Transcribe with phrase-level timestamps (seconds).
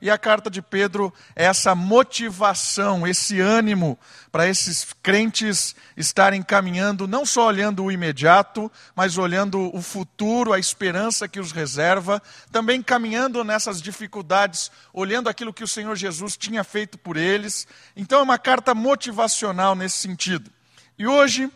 [0.00, 3.98] e a carta de Pedro é essa motivação, esse ânimo
[4.30, 10.58] para esses crentes estarem caminhando, não só olhando o imediato, mas olhando o futuro, a
[10.58, 12.22] esperança que os reserva,
[12.52, 17.66] também caminhando nessas dificuldades, olhando aquilo que o Senhor Jesus tinha feito por eles.
[17.96, 20.50] Então é uma carta motivacional nesse sentido.
[20.96, 21.50] E hoje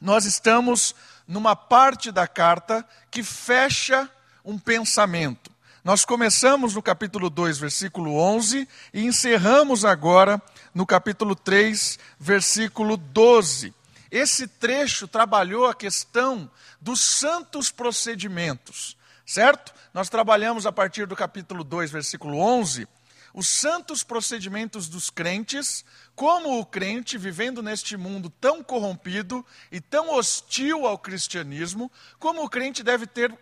[0.00, 0.94] nós estamos
[1.26, 4.08] numa parte da carta que fecha
[4.44, 5.55] um pensamento.
[5.86, 10.42] Nós começamos no capítulo 2, versículo 11, e encerramos agora
[10.74, 13.72] no capítulo 3, versículo 12.
[14.10, 19.72] Esse trecho trabalhou a questão dos santos procedimentos, certo?
[19.94, 22.88] Nós trabalhamos a partir do capítulo 2, versículo 11,
[23.32, 25.84] os santos procedimentos dos crentes,
[26.16, 32.50] como o crente vivendo neste mundo tão corrompido e tão hostil ao cristianismo, como o
[32.50, 33.32] crente deve ter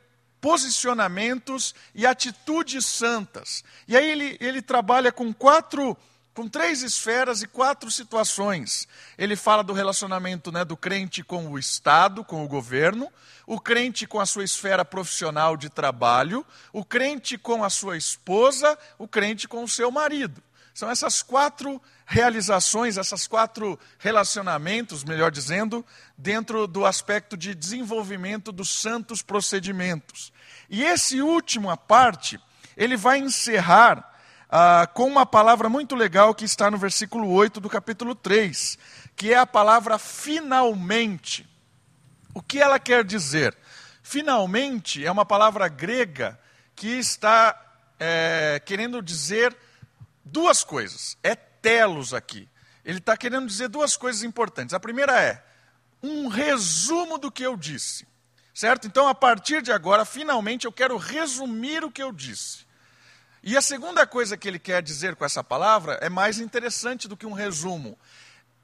[0.45, 3.65] posicionamentos e atitudes santas.
[3.89, 5.97] E aí ele, ele trabalha com quatro,
[6.35, 8.87] com três esferas e quatro situações.
[9.17, 13.11] Ele fala do relacionamento né, do crente com o Estado, com o governo,
[13.47, 18.79] o crente com a sua esfera profissional de trabalho, o crente com a sua esposa,
[18.99, 20.43] o crente com o seu marido.
[20.75, 25.87] São essas quatro realizações, essas quatro relacionamentos, melhor dizendo,
[26.19, 30.34] dentro do aspecto de desenvolvimento dos santos procedimentos.
[30.69, 32.41] E esse última parte,
[32.77, 34.13] ele vai encerrar
[34.49, 38.79] ah, com uma palavra muito legal que está no versículo 8 do capítulo 3,
[39.17, 41.49] que é a palavra finalmente.
[42.33, 43.57] O que ela quer dizer?
[44.03, 46.39] Finalmente é uma palavra grega
[46.77, 47.61] que está
[47.99, 49.57] é, querendo dizer
[50.25, 51.17] duas coisas.
[51.23, 52.49] É telos aqui.
[52.85, 54.75] Ele está querendo dizer duas coisas importantes.
[54.75, 55.43] A primeira é
[56.03, 58.07] um resumo do que eu disse.
[58.55, 58.87] Certo?
[58.87, 62.65] Então, a partir de agora, finalmente, eu quero resumir o que eu disse.
[63.43, 67.17] E a segunda coisa que ele quer dizer com essa palavra é mais interessante do
[67.17, 67.99] que um resumo.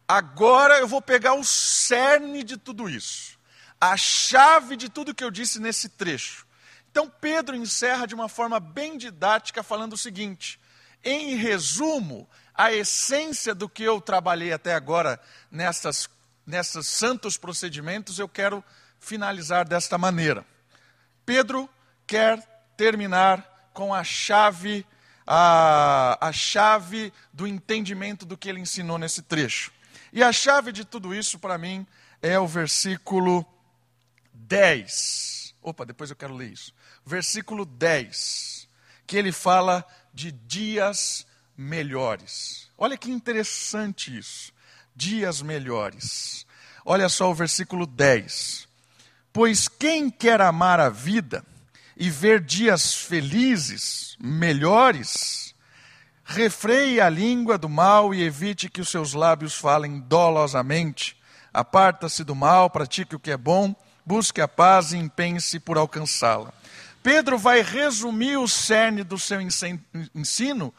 [0.07, 3.39] Agora eu vou pegar o cerne de tudo isso,
[3.81, 6.47] a chave de tudo que eu disse nesse trecho.
[6.91, 10.59] Então, Pedro encerra de uma forma bem didática, falando o seguinte:
[11.05, 15.21] em resumo, a essência do que eu trabalhei até agora
[15.51, 16.09] nessas,
[16.47, 18.65] nessas santos procedimentos, eu quero
[19.01, 20.45] finalizar desta maneira.
[21.27, 21.69] Pedro
[22.07, 22.39] quer
[22.77, 24.87] terminar com a chave,
[25.27, 29.73] a, a chave do entendimento do que ele ensinou nesse trecho.
[30.13, 31.87] E a chave de tudo isso, para mim,
[32.21, 33.47] é o versículo
[34.35, 35.55] 10.
[35.63, 36.75] Opa, depois eu quero ler isso.
[37.05, 38.69] Versículo 10,
[39.07, 42.69] que ele fala de dias melhores.
[42.77, 44.53] Olha que interessante isso.
[44.95, 46.47] Dias melhores.
[46.85, 48.70] Olha só o versículo 10.
[49.33, 51.45] Pois quem quer amar a vida
[51.97, 55.55] e ver dias felizes, melhores,
[56.25, 61.17] refreie a língua do mal e evite que os seus lábios falem dolosamente.
[61.53, 63.75] Aparta-se do mal, pratique o que é bom,
[64.05, 66.53] busque a paz e empenhe-se por alcançá-la.
[67.03, 70.75] Pedro vai resumir o cerne do seu ensino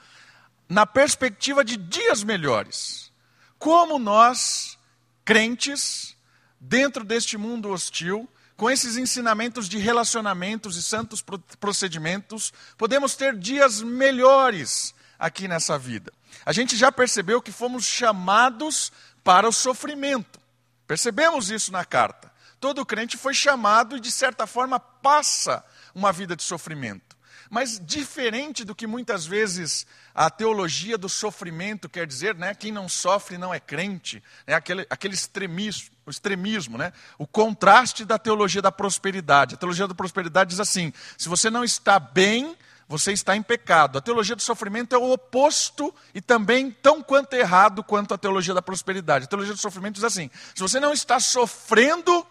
[0.67, 3.11] na perspectiva de dias melhores.
[3.57, 4.77] Como nós,
[5.25, 6.15] crentes,
[6.59, 8.29] dentro deste mundo hostil,
[8.61, 11.25] com esses ensinamentos de relacionamentos e santos
[11.59, 16.13] procedimentos, podemos ter dias melhores aqui nessa vida.
[16.45, 18.91] A gente já percebeu que fomos chamados
[19.23, 20.39] para o sofrimento.
[20.85, 22.31] Percebemos isso na carta.
[22.59, 27.10] Todo crente foi chamado e, de certa forma, passa uma vida de sofrimento.
[27.51, 29.85] Mas diferente do que muitas vezes
[30.15, 32.55] a teologia do sofrimento quer dizer, né?
[32.55, 36.93] Quem não sofre não é crente, é aquele, aquele extremismo, o extremismo, né?
[37.17, 39.55] O contraste da teologia da prosperidade.
[39.55, 42.55] A teologia da prosperidade diz assim: se você não está bem,
[42.87, 43.97] você está em pecado.
[43.97, 48.53] A teologia do sofrimento é o oposto e também tão quanto errado quanto a teologia
[48.53, 49.25] da prosperidade.
[49.25, 52.25] A teologia do sofrimento diz assim: se você não está sofrendo,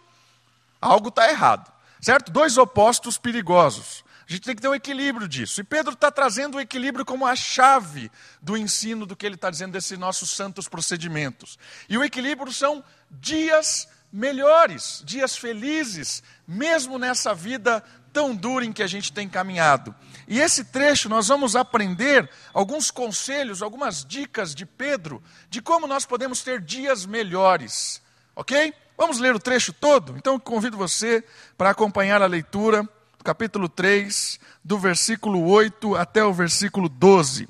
[0.80, 1.70] algo está errado.
[2.00, 2.32] Certo?
[2.32, 4.02] Dois opostos perigosos.
[4.30, 5.60] A gente tem que ter um equilíbrio disso.
[5.60, 8.08] E Pedro está trazendo o equilíbrio como a chave
[8.40, 11.58] do ensino do que ele está dizendo desses nossos santos procedimentos.
[11.88, 17.82] E o equilíbrio são dias melhores, dias felizes, mesmo nessa vida
[18.12, 19.92] tão dura em que a gente tem caminhado.
[20.28, 26.06] E esse trecho nós vamos aprender alguns conselhos, algumas dicas de Pedro de como nós
[26.06, 28.00] podemos ter dias melhores.
[28.36, 28.72] Ok?
[28.96, 30.16] Vamos ler o trecho todo?
[30.16, 31.24] Então convido você
[31.58, 32.88] para acompanhar a leitura
[33.22, 37.48] capítulo 3, do versículo 8 até o versículo 12.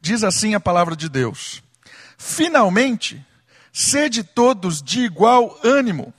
[0.00, 1.62] Diz assim a palavra de Deus:
[2.16, 3.24] Finalmente,
[3.72, 6.12] sede todos de igual ânimo,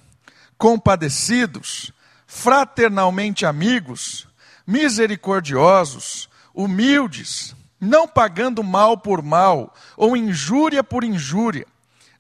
[0.58, 1.92] compadecidos,
[2.28, 4.28] fraternalmente amigos,
[4.66, 11.66] misericordiosos, humildes, não pagando mal por mal, ou injúria por injúria.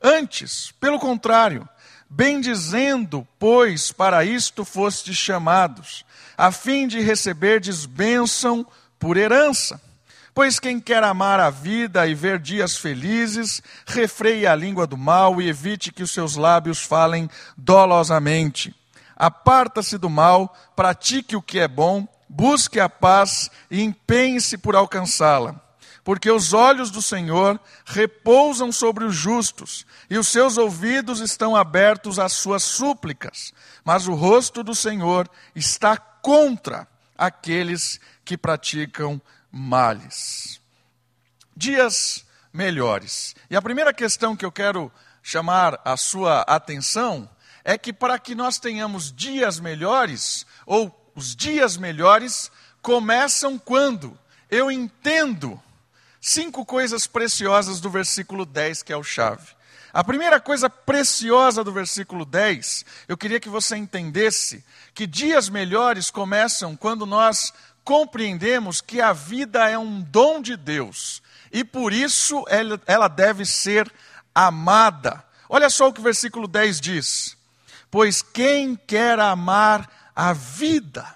[0.01, 1.69] Antes, pelo contrário,
[2.13, 6.05] bendizendo, pois para isto fostes chamados,
[6.37, 8.67] a fim de receberdes bênção
[8.99, 9.81] por herança.
[10.33, 15.41] Pois quem quer amar a vida e ver dias felizes, refreie a língua do mal
[15.41, 18.75] e evite que os seus lábios falem dolosamente.
[19.15, 25.55] Aparta-se do mal, pratique o que é bom, busque a paz e empenhe-se por alcançá-la.
[26.03, 32.17] Porque os olhos do Senhor repousam sobre os justos, e os seus ouvidos estão abertos
[32.17, 33.53] às suas súplicas,
[33.83, 36.87] mas o rosto do Senhor está contra
[37.17, 39.21] aqueles que praticam
[39.51, 40.59] males.
[41.55, 43.35] Dias melhores.
[43.49, 47.29] E a primeira questão que eu quero chamar a sua atenção
[47.63, 52.51] é que para que nós tenhamos dias melhores, ou os dias melhores,
[52.81, 54.17] começam quando
[54.49, 55.61] eu entendo
[56.21, 59.47] cinco coisas preciosas do versículo 10, que é o chave.
[59.91, 64.63] A primeira coisa preciosa do versículo 10, eu queria que você entendesse
[64.93, 67.51] que dias melhores começam quando nós
[67.83, 71.21] compreendemos que a vida é um dom de Deus
[71.51, 72.45] e por isso
[72.85, 73.91] ela deve ser
[74.33, 75.25] amada.
[75.49, 77.37] Olha só o que o versículo 10 diz:
[77.89, 81.15] Pois quem quer amar a vida.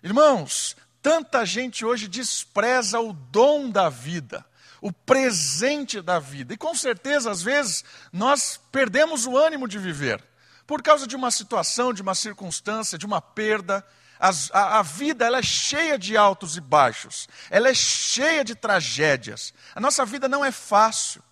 [0.00, 0.76] Irmãos,
[1.08, 4.44] tanta gente hoje despreza o dom da vida,
[4.78, 7.82] o presente da vida, e com certeza, às vezes,
[8.12, 10.22] nós perdemos o ânimo de viver
[10.66, 13.82] por causa de uma situação, de uma circunstância, de uma perda.
[14.20, 19.54] A, a, vida ela é cheia de altos e baixos, ela é cheia de tragédias.
[19.74, 21.22] A nossa vida não é fácil.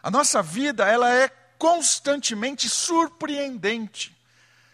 [0.00, 4.16] A nossa vida ela é constantemente surpreendente.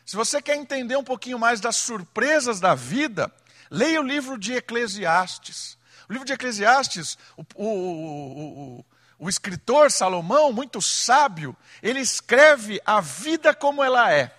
[0.05, 3.33] Se você quer entender um pouquinho mais das surpresas da vida,
[3.71, 5.79] leia o livro de Eclesiastes.
[6.09, 8.85] O livro de Eclesiastes, o, o, o,
[9.19, 14.35] o escritor Salomão, muito sábio, ele escreve a vida como ela é.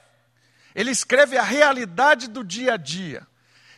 [0.75, 3.25] Ele escreve a realidade do dia a dia.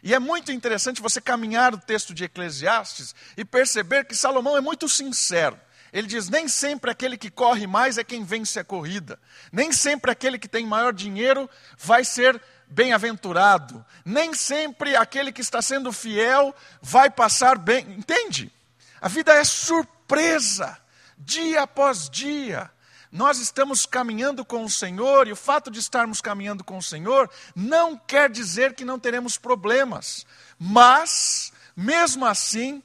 [0.01, 4.61] E é muito interessante você caminhar o texto de Eclesiastes e perceber que Salomão é
[4.61, 5.57] muito sincero.
[5.94, 9.19] Ele diz: nem sempre aquele que corre mais é quem vence a corrida.
[9.51, 12.41] Nem sempre aquele que tem maior dinheiro vai ser
[12.74, 13.86] bem-aventurado.
[14.04, 17.86] Nem sempre aquele que está sendo fiel vai passar bem.
[17.94, 18.52] Entende?
[19.00, 20.78] A vida é surpresa,
[21.18, 22.72] dia após dia
[23.14, 27.30] nós estamos caminhando com o Senhor, e o fato de estarmos caminhando com o Senhor
[27.56, 30.25] não quer dizer que não teremos problemas,
[30.58, 32.81] mas, mesmo assim,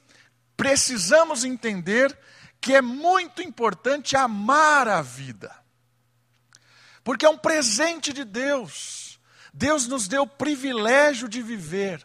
[0.55, 2.15] precisamos entender
[2.61, 5.51] que é muito importante amar a vida,
[7.03, 9.08] porque é um presente de Deus.
[9.59, 12.03] Deus nos deu o privilégio de viver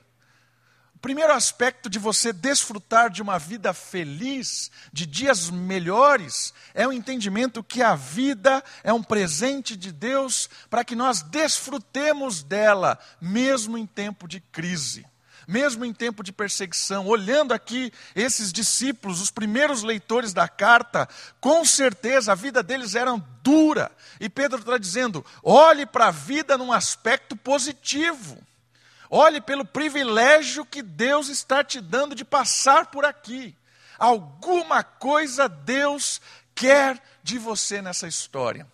[1.04, 7.62] primeiro aspecto de você desfrutar de uma vida feliz, de dias melhores, é o entendimento
[7.62, 13.84] que a vida é um presente de Deus para que nós desfrutemos dela, mesmo em
[13.84, 15.04] tempo de crise.
[15.46, 21.08] Mesmo em tempo de perseguição, olhando aqui esses discípulos, os primeiros leitores da carta,
[21.40, 23.90] com certeza a vida deles era dura.
[24.18, 28.38] E Pedro está dizendo: olhe para a vida num aspecto positivo.
[29.10, 33.54] Olhe pelo privilégio que Deus está te dando de passar por aqui.
[33.98, 36.20] Alguma coisa Deus
[36.54, 38.66] quer de você nessa história.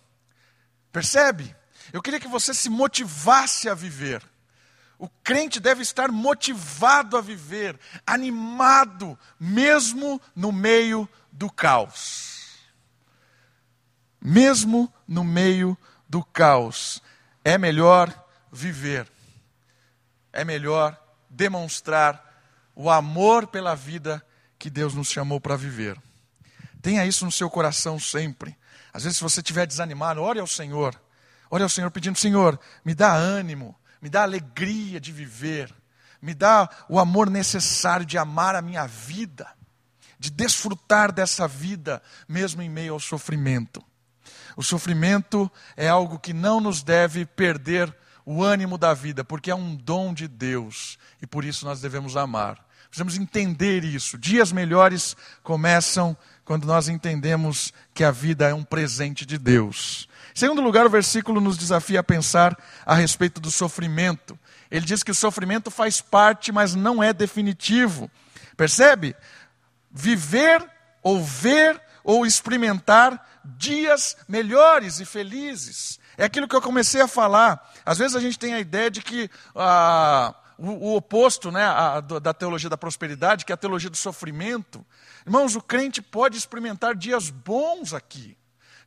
[0.91, 1.55] Percebe?
[1.93, 4.23] Eu queria que você se motivasse a viver.
[5.01, 12.59] O crente deve estar motivado a viver, animado, mesmo no meio do caos.
[14.21, 15.75] Mesmo no meio
[16.07, 17.01] do caos.
[17.43, 18.13] É melhor
[18.51, 19.11] viver
[20.33, 20.97] é melhor
[21.29, 22.29] demonstrar
[22.75, 24.25] o amor pela vida
[24.57, 25.97] que Deus nos chamou para viver.
[26.81, 28.57] Tenha isso no seu coração sempre.
[28.93, 30.99] Às vezes, se você estiver desanimado, ore ao Senhor.
[31.49, 35.73] Ore ao Senhor pedindo: Senhor, me dá ânimo, me dá alegria de viver,
[36.21, 39.47] me dá o amor necessário de amar a minha vida,
[40.19, 43.83] de desfrutar dessa vida, mesmo em meio ao sofrimento.
[44.55, 49.55] O sofrimento é algo que não nos deve perder o ânimo da vida, porque é
[49.55, 52.63] um dom de Deus e por isso nós devemos amar.
[52.89, 54.17] Precisamos entender isso.
[54.17, 60.09] Dias melhores começam quando nós entendemos que a vida é um presente de Deus.
[60.33, 64.37] Segundo lugar, o versículo nos desafia a pensar a respeito do sofrimento.
[64.69, 68.09] Ele diz que o sofrimento faz parte, mas não é definitivo.
[68.55, 69.15] Percebe?
[69.91, 70.65] Viver
[71.03, 75.99] ou ver ou experimentar dias melhores e felizes.
[76.17, 77.71] É aquilo que eu comecei a falar.
[77.85, 81.99] Às vezes a gente tem a ideia de que ah, o, o oposto né, a,
[81.99, 84.85] da teologia da prosperidade, que é a teologia do sofrimento.
[85.25, 88.37] Irmãos, o crente pode experimentar dias bons aqui,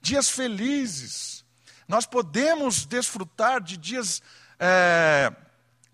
[0.01, 1.34] dias felizes.
[1.87, 4.23] Nós podemos desfrutar de dias
[4.59, 5.33] é,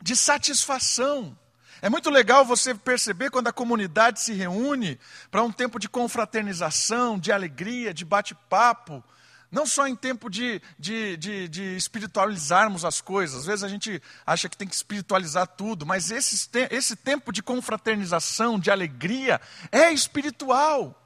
[0.02, 1.36] de satisfação.
[1.82, 4.98] É muito legal você perceber quando a comunidade se reúne
[5.30, 9.02] para um tempo de confraternização, de alegria, de bate-papo.
[9.50, 14.00] Não só em tempo de, de, de, de, espiritualizarmos as coisas, às vezes a gente
[14.24, 19.40] acha que tem que espiritualizar tudo, mas esse, esse tempo de confraternização, de alegria,
[19.72, 20.99] é espiritual.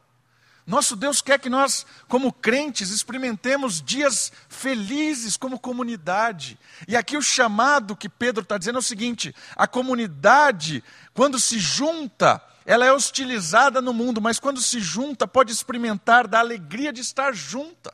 [0.66, 6.58] Nosso Deus quer que nós, como crentes, experimentemos dias felizes como comunidade.
[6.88, 11.58] E aqui o chamado que Pedro está dizendo é o seguinte: a comunidade, quando se
[11.58, 17.02] junta, ela é hostilizada no mundo, mas quando se junta, pode experimentar da alegria de
[17.02, 17.92] estar junta.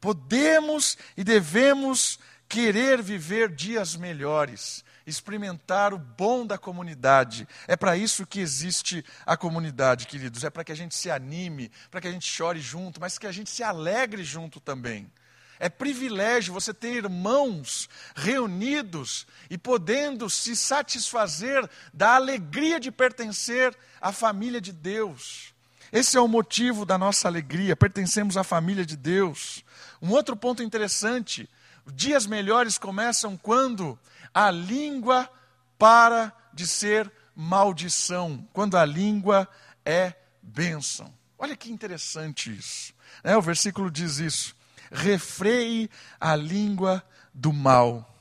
[0.00, 7.46] Podemos e devemos querer viver dias melhores experimentar o bom da comunidade.
[7.68, 10.42] É para isso que existe a comunidade, queridos.
[10.42, 13.26] É para que a gente se anime, para que a gente chore junto, mas que
[13.26, 15.10] a gente se alegre junto também.
[15.58, 24.12] É privilégio você ter irmãos reunidos e podendo se satisfazer da alegria de pertencer à
[24.12, 25.54] família de Deus.
[25.90, 29.64] Esse é o motivo da nossa alegria, pertencemos à família de Deus.
[30.02, 31.48] Um outro ponto interessante:
[31.86, 33.98] dias melhores começam quando
[34.36, 35.30] a língua
[35.78, 39.48] para de ser maldição, quando a língua
[39.82, 40.12] é
[40.42, 41.10] bênção.
[41.38, 42.92] Olha que interessante isso.
[43.24, 44.54] É, o versículo diz isso.
[44.92, 45.90] Refreie
[46.20, 47.02] a língua
[47.32, 48.14] do mal.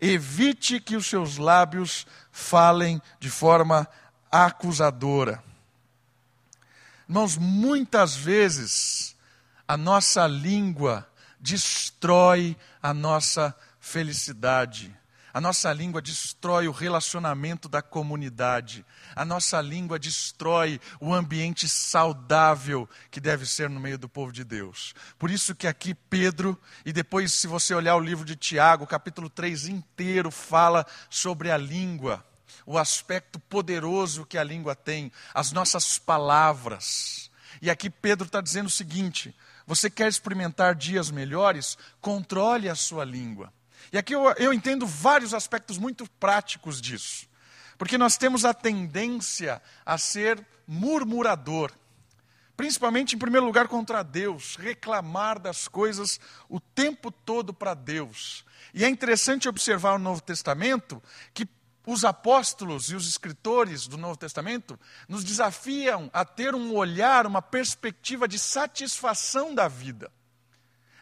[0.00, 3.88] Evite que os seus lábios falem de forma
[4.32, 5.40] acusadora.
[7.08, 9.14] Irmãos, muitas vezes
[9.68, 11.08] a nossa língua
[11.38, 14.92] destrói a nossa felicidade.
[15.34, 18.86] A nossa língua destrói o relacionamento da comunidade.
[19.16, 24.44] A nossa língua destrói o ambiente saudável que deve ser no meio do povo de
[24.44, 24.94] Deus.
[25.18, 29.28] Por isso que aqui Pedro, e depois se você olhar o livro de Tiago, capítulo
[29.28, 32.24] 3 inteiro fala sobre a língua,
[32.64, 37.28] o aspecto poderoso que a língua tem, as nossas palavras.
[37.60, 39.34] E aqui Pedro está dizendo o seguinte:
[39.66, 41.76] você quer experimentar dias melhores?
[42.00, 43.52] Controle a sua língua.
[43.94, 47.28] E aqui eu, eu entendo vários aspectos muito práticos disso.
[47.78, 51.70] Porque nós temos a tendência a ser murmurador.
[52.56, 58.44] Principalmente, em primeiro lugar, contra Deus, reclamar das coisas o tempo todo para Deus.
[58.74, 61.00] E é interessante observar no Novo Testamento
[61.32, 61.46] que
[61.86, 64.76] os apóstolos e os escritores do Novo Testamento
[65.08, 70.10] nos desafiam a ter um olhar, uma perspectiva de satisfação da vida,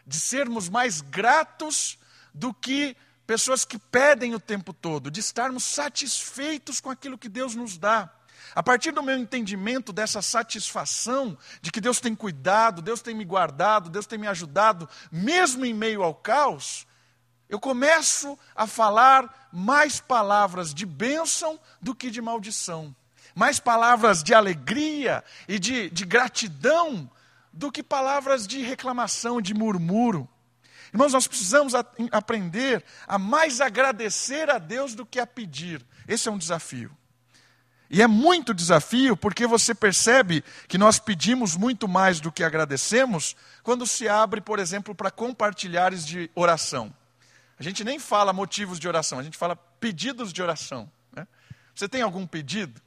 [0.07, 1.99] de sermos mais gratos
[2.35, 2.97] do que
[3.27, 8.11] pessoas que pedem o tempo todo, de estarmos satisfeitos com aquilo que Deus nos dá.
[8.55, 13.25] A partir do meu entendimento dessa satisfação de que Deus tem cuidado, Deus tem me
[13.25, 16.87] guardado, Deus tem me ajudado, mesmo em meio ao caos,
[17.53, 22.97] eu começo a falar mais palavras de bênção do que de maldição,
[23.35, 27.11] mais palavras de alegria e de, de gratidão
[27.53, 30.27] do que palavras de reclamação, de murmúrio.
[30.93, 35.85] Irmãos, nós precisamos a, aprender a mais agradecer a Deus do que a pedir.
[36.07, 36.95] Esse é um desafio.
[37.89, 43.37] E é muito desafio porque você percebe que nós pedimos muito mais do que agradecemos
[43.63, 46.95] quando se abre, por exemplo, para compartilhares de oração.
[47.59, 50.91] A gente nem fala motivos de oração, a gente fala pedidos de oração.
[51.15, 51.27] Né?
[51.75, 52.82] Você tem algum pedido?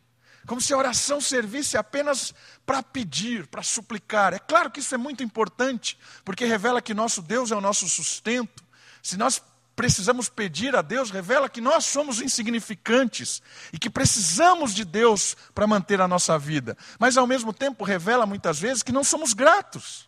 [0.45, 2.33] Como se a oração servisse apenas
[2.65, 4.33] para pedir, para suplicar.
[4.33, 7.87] É claro que isso é muito importante, porque revela que nosso Deus é o nosso
[7.89, 8.63] sustento.
[9.01, 9.41] Se nós
[9.75, 13.41] precisamos pedir a Deus, revela que nós somos insignificantes
[13.73, 16.77] e que precisamos de Deus para manter a nossa vida.
[16.97, 20.07] Mas ao mesmo tempo revela muitas vezes que não somos gratos.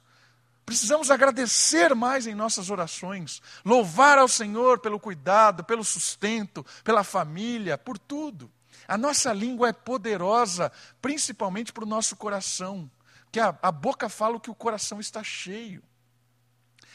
[0.65, 7.77] Precisamos agradecer mais em nossas orações, louvar ao Senhor pelo cuidado, pelo sustento, pela família,
[7.77, 8.51] por tudo.
[8.88, 12.89] A nossa língua é poderosa, principalmente para o nosso coração,
[13.25, 15.84] porque a, a boca fala o que o coração está cheio.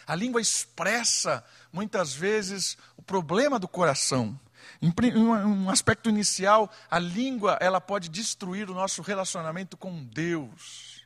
[0.07, 4.39] A língua expressa, muitas vezes, o problema do coração.
[4.81, 11.05] Em um aspecto inicial, a língua ela pode destruir o nosso relacionamento com Deus.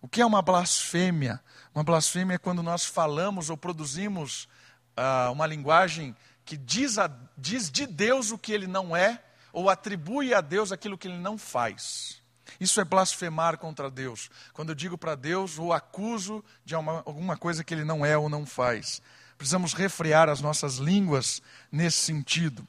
[0.00, 1.40] O que é uma blasfêmia?
[1.74, 4.48] Uma blasfêmia é quando nós falamos ou produzimos
[4.96, 9.22] ah, uma linguagem que diz, a, diz de Deus o que ele não é
[9.52, 12.22] ou atribui a Deus aquilo que ele não faz.
[12.58, 14.30] Isso é blasfemar contra Deus.
[14.52, 18.16] Quando eu digo para Deus ou acuso de uma, alguma coisa que ele não é
[18.16, 19.02] ou não faz.
[19.36, 22.66] Precisamos refrear as nossas línguas nesse sentido.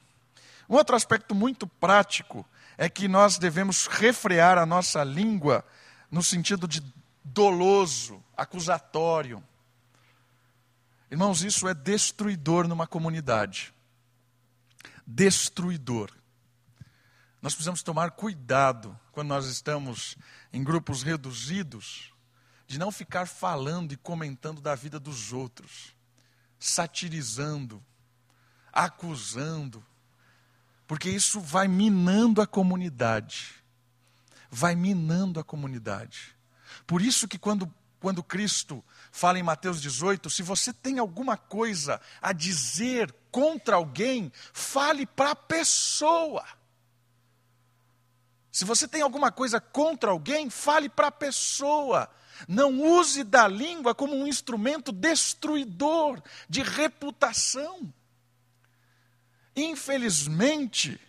[0.70, 2.46] Um outro aspecto muito prático
[2.78, 5.63] é que nós devemos refrear a nossa língua
[6.10, 6.84] no sentido de
[7.24, 9.44] doloso, acusatório.
[11.12, 13.74] Irmãos, isso é destruidor numa comunidade.
[15.06, 16.10] Destruidor.
[17.44, 20.16] Nós precisamos tomar cuidado quando nós estamos
[20.54, 22.14] em grupos reduzidos,
[22.66, 25.94] de não ficar falando e comentando da vida dos outros,
[26.58, 27.84] satirizando,
[28.72, 29.86] acusando,
[30.88, 33.62] porque isso vai minando a comunidade.
[34.50, 36.34] Vai minando a comunidade.
[36.88, 37.70] Por isso que quando,
[38.00, 38.82] quando Cristo
[39.12, 45.32] fala em Mateus 18, se você tem alguma coisa a dizer contra alguém, fale para
[45.32, 46.46] a pessoa.
[48.53, 52.07] Se você tem alguma coisa contra alguém, fale para a pessoa.
[52.48, 57.91] Não use da língua como um instrumento destruidor de reputação.
[59.55, 61.01] Infelizmente,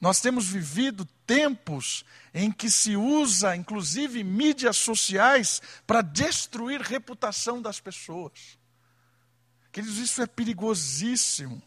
[0.00, 7.80] nós temos vivido tempos em que se usa, inclusive, mídias sociais para destruir reputação das
[7.80, 8.56] pessoas.
[9.72, 11.60] Queridos, isso é perigosíssimo.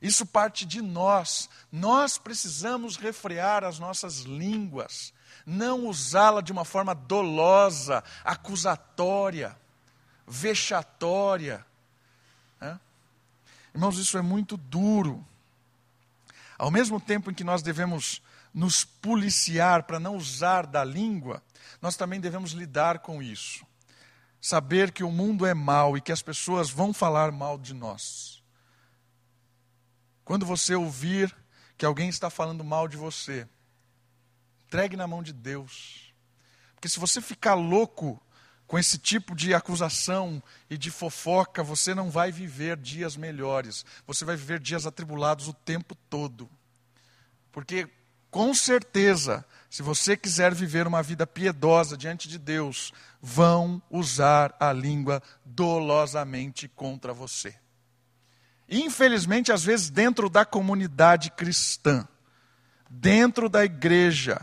[0.00, 1.48] Isso parte de nós.
[1.70, 5.12] Nós precisamos refrear as nossas línguas,
[5.44, 9.56] não usá-la de uma forma dolosa, acusatória,
[10.26, 11.64] vexatória.
[13.76, 15.22] Irmãos, isso é muito duro.
[16.56, 18.22] Ao mesmo tempo em que nós devemos
[18.54, 21.42] nos policiar para não usar da língua,
[21.82, 23.66] nós também devemos lidar com isso.
[24.40, 28.35] Saber que o mundo é mau e que as pessoas vão falar mal de nós.
[30.26, 31.32] Quando você ouvir
[31.78, 33.46] que alguém está falando mal de você,
[34.66, 36.12] entregue na mão de Deus.
[36.74, 38.20] Porque se você ficar louco
[38.66, 43.86] com esse tipo de acusação e de fofoca, você não vai viver dias melhores.
[44.04, 46.50] Você vai viver dias atribulados o tempo todo.
[47.52, 47.88] Porque,
[48.28, 52.92] com certeza, se você quiser viver uma vida piedosa diante de Deus,
[53.22, 57.54] vão usar a língua dolosamente contra você.
[58.68, 62.06] Infelizmente, às vezes, dentro da comunidade cristã,
[62.90, 64.40] dentro da igreja,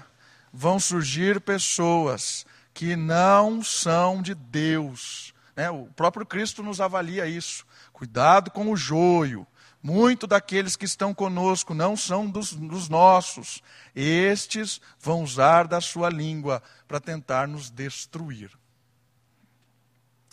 [0.51, 5.33] vão surgir pessoas que não são de Deus.
[5.55, 5.69] Né?
[5.69, 7.65] O próprio Cristo nos avalia isso.
[7.91, 9.45] Cuidado com o joio.
[9.81, 13.61] Muito daqueles que estão conosco não são dos, dos nossos.
[13.93, 18.49] Estes vão usar da sua língua para tentar nos destruir.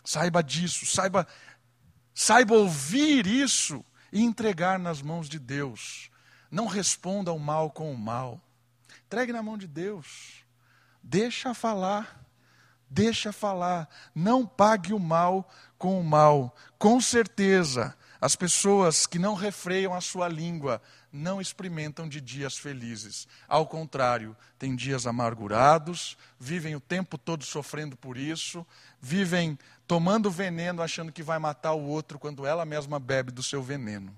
[0.04, 1.26] Saiba disso, saiba
[2.22, 6.10] Saiba ouvir isso e entregar nas mãos de Deus.
[6.50, 8.38] Não responda o mal com o mal.
[9.06, 10.44] Entregue na mão de Deus.
[11.02, 12.22] Deixa falar.
[12.90, 13.88] Deixa falar.
[14.14, 16.54] Não pague o mal com o mal.
[16.78, 23.26] Com certeza, as pessoas que não refreiam a sua língua não experimentam de dias felizes.
[23.48, 28.64] Ao contrário, têm dias amargurados, vivem o tempo todo sofrendo por isso,
[29.00, 29.58] vivem
[29.90, 34.16] tomando veneno achando que vai matar o outro quando ela mesma bebe do seu veneno.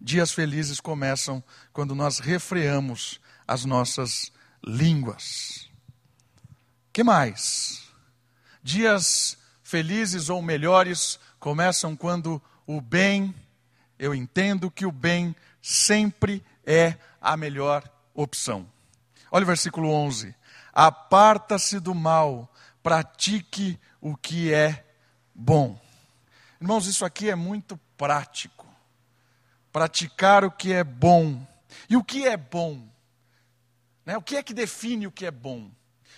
[0.00, 1.40] Dias felizes começam
[1.72, 4.32] quando nós refreamos as nossas
[4.66, 5.70] línguas.
[6.92, 7.88] Que mais?
[8.64, 13.32] Dias felizes ou melhores começam quando o bem,
[13.96, 18.68] eu entendo que o bem sempre é a melhor opção.
[19.30, 20.34] Olha o versículo 11.
[20.72, 24.84] Aparta-se do mal, pratique o que é
[25.34, 25.76] bom.
[26.60, 28.64] Irmãos, isso aqui é muito prático.
[29.72, 31.44] Praticar o que é bom.
[31.90, 32.86] E o que é bom?
[34.04, 34.16] Né?
[34.16, 35.68] O que é que define o que é bom?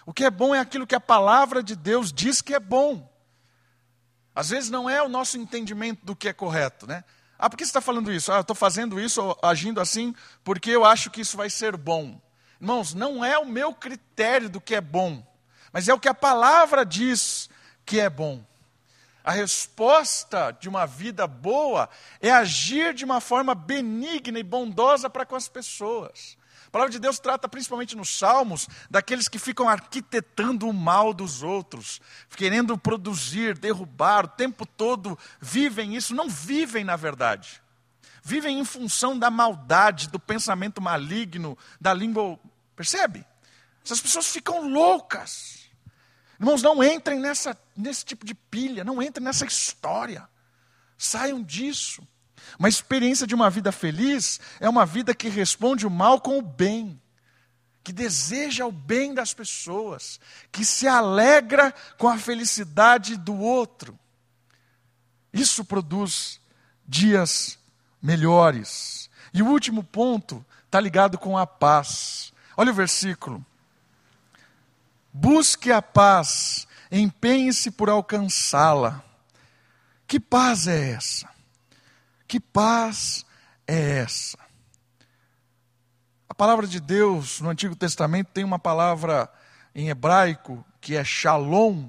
[0.05, 3.11] O que é bom é aquilo que a palavra de Deus diz que é bom.
[4.35, 7.03] Às vezes não é o nosso entendimento do que é correto, né?
[7.39, 8.31] Ah, por que você está falando isso?
[8.31, 12.21] Ah, eu estou fazendo isso, agindo assim, porque eu acho que isso vai ser bom.
[12.61, 15.27] Irmãos, não é o meu critério do que é bom,
[15.73, 17.49] mas é o que a palavra diz
[17.89, 18.45] que é bom.
[19.25, 21.89] A resposta de uma vida boa
[22.21, 26.37] é agir de uma forma benigna e bondosa para com as pessoas.
[26.67, 31.43] A palavra de Deus trata, principalmente nos Salmos, daqueles que ficam arquitetando o mal dos
[31.43, 31.99] outros,
[32.37, 37.63] querendo produzir, derrubar, o tempo todo vivem isso, não vivem na verdade.
[38.23, 42.39] Vivem em função da maldade, do pensamento maligno, da língua.
[42.77, 43.25] Percebe?
[43.83, 45.58] Essas pessoas ficam loucas.
[46.39, 50.29] Irmãos, não entrem nessa, nesse tipo de pilha, não entrem nessa história.
[50.97, 52.07] Saiam disso.
[52.59, 56.43] Uma experiência de uma vida feliz é uma vida que responde o mal com o
[56.43, 57.01] bem,
[57.83, 60.21] que deseja o bem das pessoas,
[60.53, 63.99] que se alegra com a felicidade do outro.
[65.33, 66.41] Isso produz
[66.87, 67.59] dias
[68.01, 69.11] melhores.
[69.35, 72.33] E o último ponto está ligado com a paz.
[72.57, 73.45] Olha o versículo.
[75.21, 79.03] Busque a paz, empenhe-se por alcançá-la.
[80.07, 81.29] Que paz é essa?
[82.29, 83.27] Que paz
[83.67, 84.39] é essa?
[86.29, 89.29] A palavra de Deus no Antigo Testamento tem uma palavra
[89.75, 91.89] em hebraico que é shalom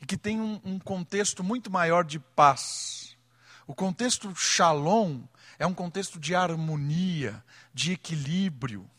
[0.00, 3.18] e que tem um, um contexto muito maior de paz.
[3.66, 5.20] O contexto shalom
[5.58, 8.90] é um contexto de harmonia, de equilíbrio,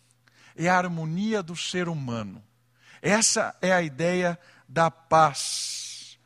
[0.56, 2.40] é a harmonia do ser humano.
[3.04, 6.18] Essa é a ideia da paz.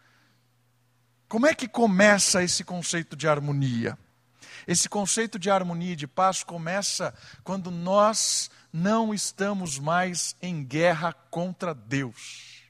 [1.28, 3.98] Como é que começa esse conceito de harmonia?
[4.68, 11.14] Esse conceito de harmonia e de paz começa quando nós não estamos mais em guerra
[11.32, 12.62] contra Deus.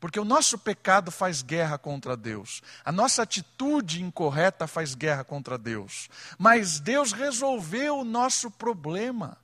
[0.00, 2.60] Porque o nosso pecado faz guerra contra Deus.
[2.84, 6.08] A nossa atitude incorreta faz guerra contra Deus.
[6.36, 9.38] Mas Deus resolveu o nosso problema.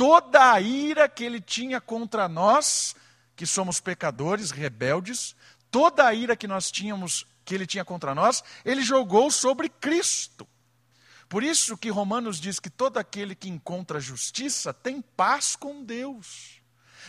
[0.00, 2.96] Toda a ira que ele tinha contra nós,
[3.36, 5.36] que somos pecadores, rebeldes,
[5.70, 10.48] toda a ira que nós tínhamos, que ele tinha contra nós, ele jogou sobre Cristo.
[11.28, 16.62] Por isso que Romanos diz que todo aquele que encontra justiça tem paz com Deus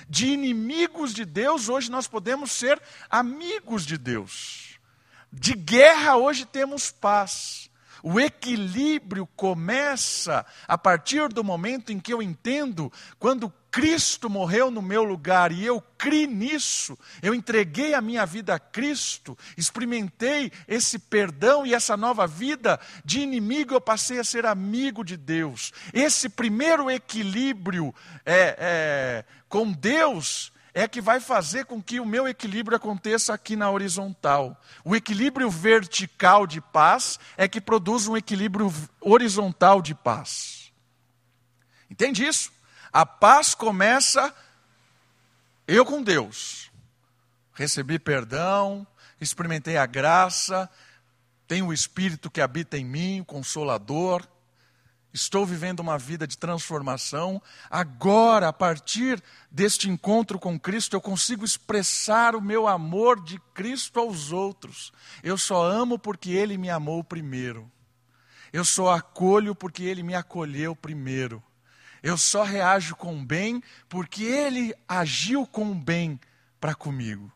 [0.10, 4.78] de inimigos de Deus, hoje nós podemos ser amigos de Deus.
[5.32, 7.71] De guerra, hoje temos paz.
[8.04, 14.82] O equilíbrio começa a partir do momento em que eu entendo quando Cristo morreu no
[14.82, 21.00] meu lugar e eu criei nisso, eu entreguei a minha vida a Cristo, experimentei esse
[21.00, 25.72] perdão e essa nova vida, de inimigo eu passei a ser amigo de Deus.
[25.94, 32.28] Esse primeiro equilíbrio é, é, com Deus é que vai fazer com que o meu
[32.28, 34.60] equilíbrio aconteça aqui na horizontal.
[34.86, 40.72] O equilíbrio vertical de paz é que produz um equilíbrio horizontal de paz.
[41.90, 42.52] Entende isso?
[42.92, 44.34] A paz começa
[45.68, 46.72] eu com Deus.
[47.54, 48.88] Recebi perdão,
[49.20, 50.70] experimentei a graça,
[51.48, 54.26] tenho o Espírito que habita em mim, o Consolador.
[55.14, 57.42] Estou vivendo uma vida de transformação.
[57.70, 64.00] Agora, a partir deste encontro com Cristo, eu consigo expressar o meu amor de Cristo
[64.00, 64.94] aos outros.
[65.22, 67.70] Eu só amo porque Ele me amou primeiro.
[68.54, 71.44] Eu só acolho porque Ele me acolheu primeiro.
[72.04, 76.20] Eu só reajo com bem porque ele agiu com bem
[76.60, 77.32] para comigo.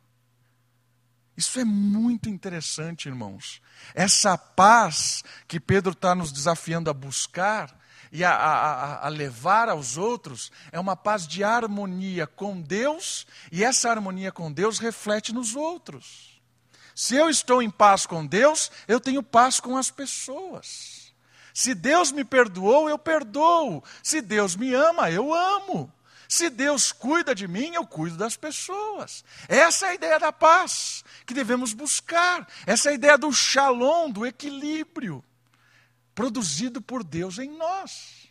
[1.37, 3.61] Isso é muito interessante, irmãos.
[3.93, 7.77] Essa paz que Pedro está nos desafiando a buscar
[8.11, 13.63] e a, a, a, levar aos outros é uma paz de harmonia com Deus, e
[13.63, 16.41] essa harmonia com Deus reflete nos outros.
[16.95, 21.13] Se eu estou em paz com Deus, eu tenho paz com as pessoas.
[21.53, 23.83] Se Deus me perdoou, eu perdoo.
[24.01, 25.91] Se Deus me ama, eu amo.
[26.27, 29.23] Se Deus cuida de mim, eu cuido das pessoas.
[29.47, 32.47] Essa é a ideia da paz que devemos buscar.
[32.65, 35.23] Essa é a ideia do shalom, do equilíbrio,
[36.13, 38.27] produzido por Deus em nós.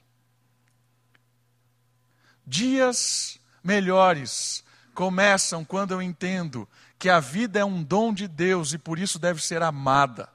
[2.46, 8.78] Dias melhores começam quando eu entendo que a vida é um dom de Deus e
[8.78, 10.28] por isso deve ser amada.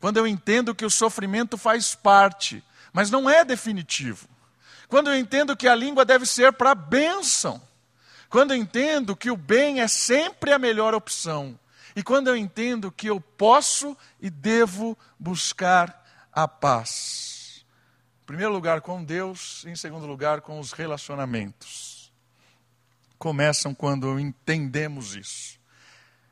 [0.00, 4.28] Quando eu entendo que o sofrimento faz parte, mas não é definitivo.
[4.92, 7.62] Quando eu entendo que a língua deve ser para bênção.
[8.28, 11.58] Quando eu entendo que o bem é sempre a melhor opção.
[11.96, 17.64] E quando eu entendo que eu posso e devo buscar a paz.
[18.22, 22.12] Em primeiro lugar, com Deus, em segundo lugar, com os relacionamentos.
[23.16, 25.58] Começam quando entendemos isso.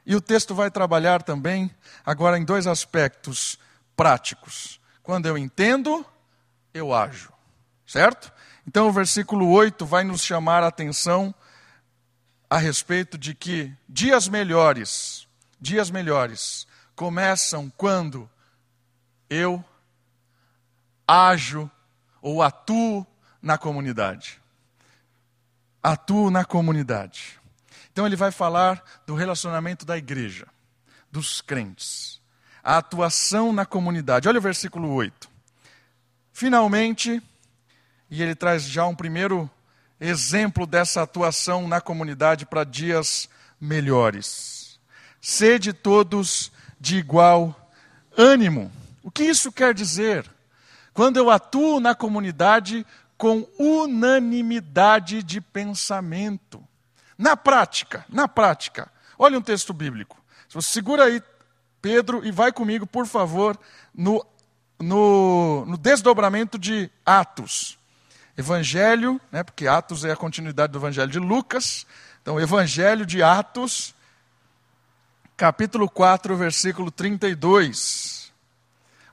[0.04, 3.58] E o texto vai trabalhar também, agora, em dois aspectos
[3.96, 4.78] práticos.
[5.02, 6.04] Quando eu entendo,
[6.74, 7.32] eu ajo.
[7.86, 8.30] Certo?
[8.66, 11.34] Então, o versículo 8 vai nos chamar a atenção
[12.48, 15.26] a respeito de que dias melhores,
[15.60, 18.28] dias melhores, começam quando
[19.28, 19.64] eu
[21.06, 21.70] ajo
[22.20, 23.06] ou atuo
[23.40, 24.40] na comunidade.
[25.82, 27.40] Atuo na comunidade.
[27.92, 30.46] Então ele vai falar do relacionamento da igreja,
[31.10, 32.20] dos crentes,
[32.62, 34.28] a atuação na comunidade.
[34.28, 35.30] Olha o versículo 8.
[36.32, 37.22] Finalmente,
[38.10, 39.48] e ele traz já um primeiro
[40.00, 43.28] exemplo dessa atuação na comunidade para dias
[43.60, 44.80] melhores.
[45.20, 47.54] Sede todos de igual
[48.16, 48.72] ânimo.
[49.02, 50.28] O que isso quer dizer?
[50.92, 56.66] Quando eu atuo na comunidade com unanimidade de pensamento.
[57.18, 60.18] Na prática, na prática, olha um texto bíblico.
[60.48, 61.22] Você segura aí,
[61.82, 63.58] Pedro, e vai comigo, por favor,
[63.94, 64.24] no
[64.80, 67.78] no, no desdobramento de Atos.
[68.40, 71.86] Evangelho, né, porque Atos é a continuidade do Evangelho de Lucas.
[72.22, 73.94] Então, Evangelho de Atos,
[75.36, 78.32] capítulo 4, versículo 32.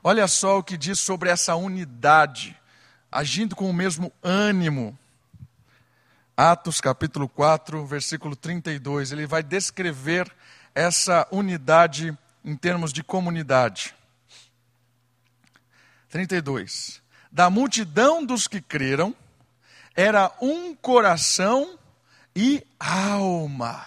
[0.02, 2.56] Olha só o que diz sobre essa unidade,
[3.12, 4.98] agindo com o mesmo ânimo.
[6.34, 9.12] Atos capítulo 4, versículo 32.
[9.12, 10.34] Ele vai descrever
[10.74, 13.94] essa unidade em termos de comunidade.
[16.08, 17.02] 32.
[17.30, 19.14] Da multidão dos que creram,
[19.94, 21.78] era um coração
[22.34, 23.84] e alma.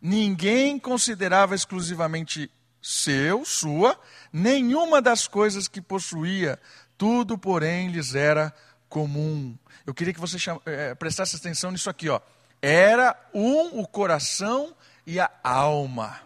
[0.00, 2.50] Ninguém considerava exclusivamente
[2.82, 3.98] seu, sua,
[4.32, 6.58] nenhuma das coisas que possuía,
[6.98, 8.52] tudo, porém, lhes era
[8.88, 9.56] comum.
[9.86, 12.20] Eu queria que você é, prestasse atenção nisso aqui, ó.
[12.60, 14.74] Era um o coração
[15.06, 16.20] e a alma.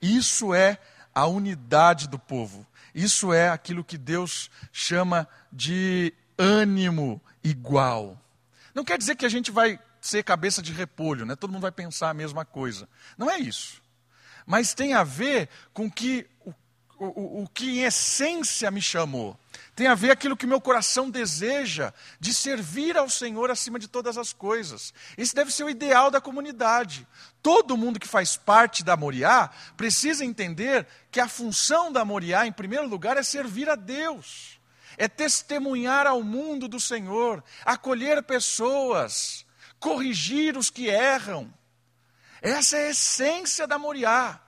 [0.00, 0.78] Isso é
[1.14, 2.66] a unidade do povo.
[2.96, 8.18] Isso é aquilo que Deus chama de ânimo igual.
[8.74, 11.36] Não quer dizer que a gente vai ser cabeça de repolho, né?
[11.36, 12.88] todo mundo vai pensar a mesma coisa.
[13.18, 13.82] Não é isso.
[14.46, 16.54] Mas tem a ver com que o,
[16.98, 19.38] o, o que em essência me chamou
[19.76, 24.16] tem a ver aquilo que meu coração deseja, de servir ao Senhor acima de todas
[24.16, 24.94] as coisas.
[25.18, 27.06] Esse deve ser o ideal da comunidade.
[27.42, 32.52] Todo mundo que faz parte da Moriá precisa entender que a função da Moriá, em
[32.52, 34.58] primeiro lugar, é servir a Deus,
[34.96, 39.44] é testemunhar ao mundo do Senhor, acolher pessoas,
[39.78, 41.52] corrigir os que erram.
[42.40, 44.40] Essa é a essência da Moriá.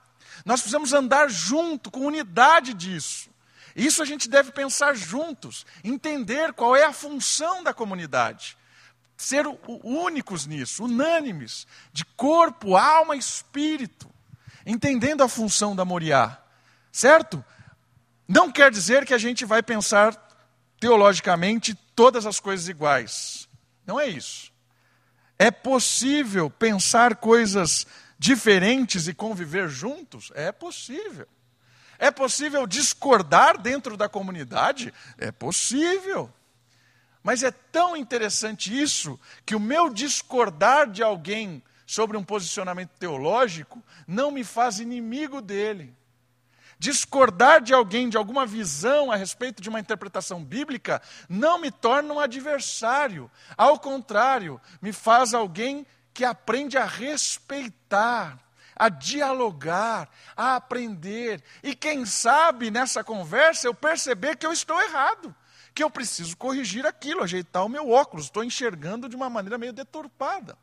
[0.43, 3.29] Nós precisamos andar junto, com unidade disso.
[3.75, 8.57] Isso a gente deve pensar juntos, entender qual é a função da comunidade.
[9.17, 9.45] Ser
[9.83, 14.09] únicos nisso, unânimes, de corpo, alma e espírito,
[14.65, 16.37] entendendo a função da Moriá.
[16.91, 17.43] Certo?
[18.27, 20.15] Não quer dizer que a gente vai pensar
[20.79, 23.49] teologicamente todas as coisas iguais.
[23.85, 24.51] Não é isso.
[25.37, 30.31] É possível pensar coisas diferentes e conviver juntos?
[30.35, 31.27] É possível.
[31.99, 34.93] É possível discordar dentro da comunidade?
[35.17, 36.31] É possível.
[37.21, 43.83] Mas é tão interessante isso que o meu discordar de alguém sobre um posicionamento teológico
[44.07, 45.93] não me faz inimigo dele.
[46.79, 52.13] Discordar de alguém de alguma visão a respeito de uma interpretação bíblica não me torna
[52.13, 53.29] um adversário.
[53.57, 58.39] Ao contrário, me faz alguém que aprende a respeitar
[58.79, 61.43] a dialogar, a aprender.
[61.61, 65.35] E quem sabe nessa conversa eu perceber que eu estou errado,
[65.75, 69.73] que eu preciso corrigir aquilo, ajeitar o meu óculos, estou enxergando de uma maneira meio
[69.73, 70.57] deturpada.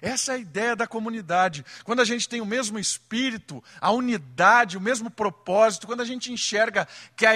[0.00, 1.64] Essa é a ideia da comunidade.
[1.84, 6.32] Quando a gente tem o mesmo espírito, a unidade, o mesmo propósito, quando a gente
[6.32, 7.32] enxerga que a,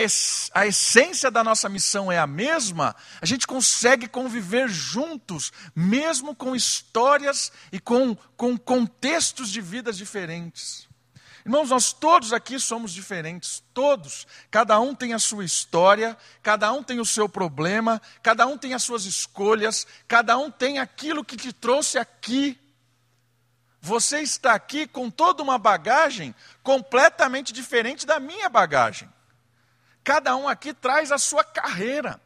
[0.54, 6.56] a essência da nossa missão é a mesma, a gente consegue conviver juntos, mesmo com
[6.56, 10.87] histórias e com, com contextos de vidas diferentes.
[11.48, 14.26] Irmãos, nós todos aqui somos diferentes, todos.
[14.50, 18.74] Cada um tem a sua história, cada um tem o seu problema, cada um tem
[18.74, 22.60] as suas escolhas, cada um tem aquilo que te trouxe aqui.
[23.80, 29.08] Você está aqui com toda uma bagagem completamente diferente da minha bagagem.
[30.04, 32.20] Cada um aqui traz a sua carreira.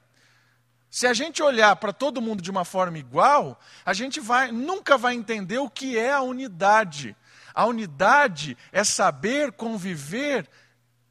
[0.91, 4.99] Se a gente olhar para todo mundo de uma forma igual, a gente vai, nunca
[4.99, 7.17] vai entender o que é a unidade.
[7.55, 10.49] A unidade é saber conviver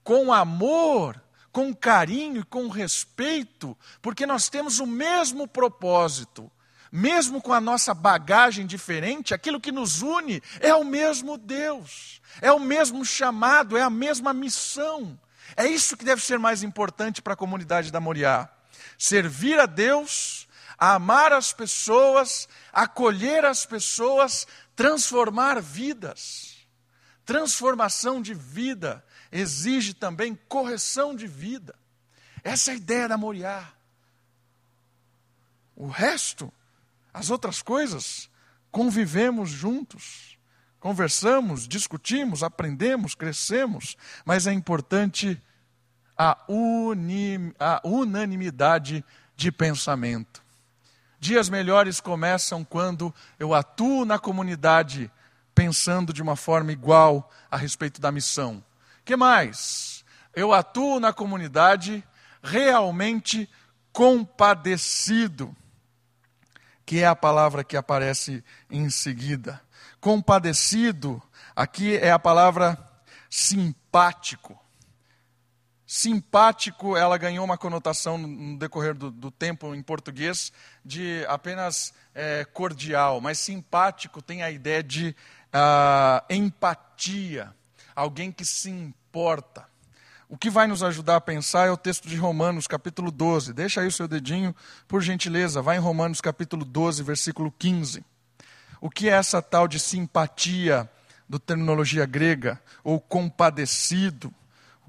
[0.04, 6.52] com amor, com carinho e com respeito, porque nós temos o mesmo propósito.
[6.92, 12.52] Mesmo com a nossa bagagem diferente, aquilo que nos une é o mesmo Deus, é
[12.52, 15.18] o mesmo chamado, é a mesma missão.
[15.56, 18.50] É isso que deve ser mais importante para a comunidade da Moriá.
[18.98, 24.46] Servir a Deus, amar as pessoas, acolher as pessoas,
[24.82, 26.58] transformar vidas.
[27.24, 31.76] Transformação de vida exige também correção de vida.
[32.44, 33.72] Essa é a ideia da Moriá.
[35.76, 36.52] O resto,
[37.14, 38.28] as outras coisas,
[38.72, 40.36] convivemos juntos,
[40.80, 45.40] conversamos, discutimos, aprendemos, crescemos, mas é importante
[46.18, 50.44] a, uni, a unanimidade de pensamento.
[51.22, 55.12] Dias melhores começam quando eu atuo na comunidade
[55.54, 58.64] pensando de uma forma igual a respeito da missão.
[59.06, 60.04] Que mais?
[60.36, 62.04] Eu atuo na comunidade
[62.42, 63.48] realmente
[63.94, 65.56] compadecido,
[66.84, 69.62] que é a palavra que aparece em seguida.
[70.00, 71.22] Compadecido,
[71.56, 72.76] aqui é a palavra
[73.30, 74.60] simpático.
[75.94, 80.54] Simpático, ela ganhou uma conotação no decorrer do, do tempo em português
[80.86, 85.14] de apenas é, cordial, mas simpático tem a ideia de
[85.54, 87.54] uh, empatia,
[87.94, 89.68] alguém que se importa.
[90.30, 93.52] O que vai nos ajudar a pensar é o texto de Romanos, capítulo 12.
[93.52, 94.56] Deixa aí o seu dedinho,
[94.88, 98.02] por gentileza, vai em Romanos, capítulo 12, versículo 15.
[98.80, 100.90] O que é essa tal de simpatia,
[101.28, 104.34] do terminologia grega, ou compadecido?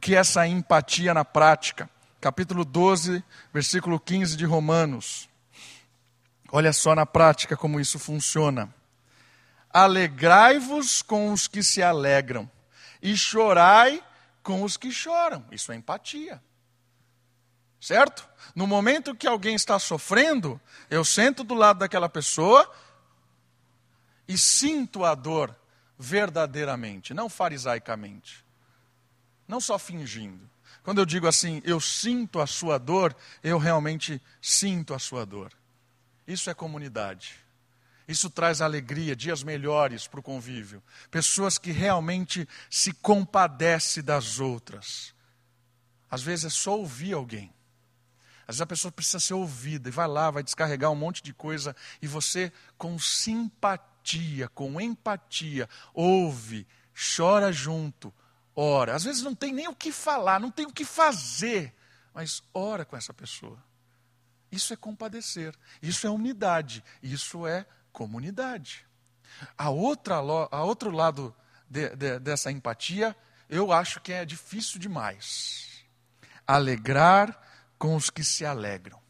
[0.02, 1.88] Que é essa empatia na prática?
[2.20, 3.22] Capítulo 12,
[3.54, 5.28] versículo 15 de Romanos.
[6.50, 8.74] Olha só na prática como isso funciona.
[9.72, 12.50] Alegrai-vos com os que se alegram,
[13.00, 14.02] e chorai
[14.42, 15.46] com os que choram.
[15.52, 16.42] Isso é empatia.
[17.80, 18.28] Certo?
[18.56, 20.60] No momento que alguém está sofrendo,
[20.90, 22.68] eu sento do lado daquela pessoa
[24.26, 25.54] e sinto a dor
[25.96, 28.44] verdadeiramente, não farisaicamente.
[29.52, 30.48] Não só fingindo.
[30.82, 35.52] Quando eu digo assim, eu sinto a sua dor, eu realmente sinto a sua dor.
[36.26, 37.34] Isso é comunidade.
[38.08, 40.82] Isso traz alegria, dias melhores para o convívio.
[41.10, 45.14] Pessoas que realmente se compadecem das outras.
[46.10, 47.52] Às vezes é só ouvir alguém.
[48.48, 51.34] Às vezes a pessoa precisa ser ouvida e vai lá, vai descarregar um monte de
[51.34, 58.10] coisa e você, com simpatia, com empatia, ouve, chora junto,
[58.54, 58.94] ora.
[58.94, 61.74] Às vezes não tem nem o que falar, não tem o que fazer,
[62.14, 63.62] mas ora com essa pessoa.
[64.50, 68.86] Isso é compadecer, isso é unidade, isso é comunidade.
[69.56, 71.34] A, outra, a outro lado
[71.68, 73.16] de, de, dessa empatia,
[73.48, 75.84] eu acho que é difícil demais.
[76.46, 77.40] Alegrar
[77.78, 79.00] com os que se alegram.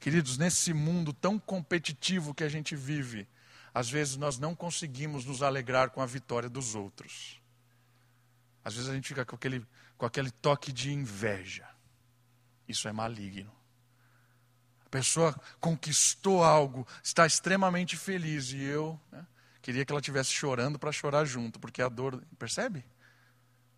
[0.00, 3.28] Queridos, nesse mundo tão competitivo que a gente vive,
[3.76, 7.40] às vezes nós não conseguimos nos alegrar com a vitória dos outros.
[8.64, 9.66] Às vezes a gente fica com aquele,
[9.98, 11.68] com aquele toque de inveja.
[12.66, 13.56] Isso é maligno
[14.96, 19.26] pessoa conquistou algo, está extremamente feliz e eu né,
[19.60, 22.82] queria que ela estivesse chorando para chorar junto, porque a dor, percebe?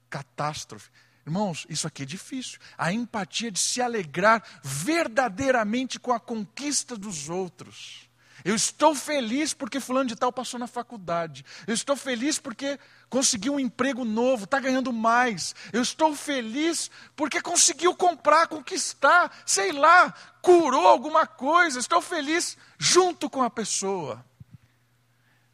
[0.09, 0.91] Catástrofe.
[1.27, 2.61] Irmãos, isso aqui é difícil.
[2.77, 8.08] A empatia de se alegrar verdadeiramente com a conquista dos outros.
[8.45, 11.45] Eu estou feliz porque fulano de tal passou na faculdade.
[11.67, 12.79] Eu estou feliz porque
[13.11, 15.55] conseguiu um emprego novo, está ganhando mais.
[15.73, 21.79] Eu estou feliz porque conseguiu comprar, conquistar, sei lá, curou alguma coisa.
[21.79, 24.25] Estou feliz junto com a pessoa.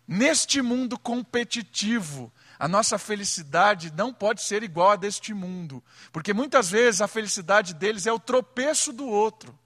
[0.06, 6.70] Neste mundo competitivo, a nossa felicidade não pode ser igual a deste mundo, porque muitas
[6.70, 9.58] vezes a felicidade deles é o tropeço do outro.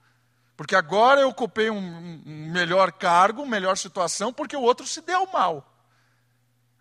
[0.59, 5.01] Porque agora eu ocupei um, um melhor cargo, uma melhor situação, porque o outro se
[5.01, 5.73] deu mal.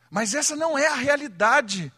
[0.09, 1.93] Mas essa não é a realidade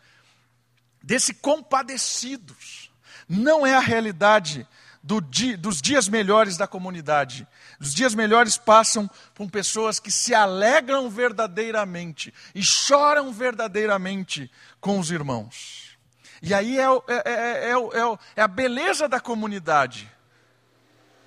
[1.01, 2.91] desse compadecidos.
[3.29, 4.67] Não é a realidade
[5.01, 5.21] do
[5.57, 7.47] dos dias melhores da comunidade.
[7.79, 15.11] Os dias melhores passam por pessoas que se alegram verdadeiramente e choram verdadeiramente com os
[15.11, 15.97] irmãos.
[16.41, 20.11] E aí é, é, é, é, é a beleza da comunidade.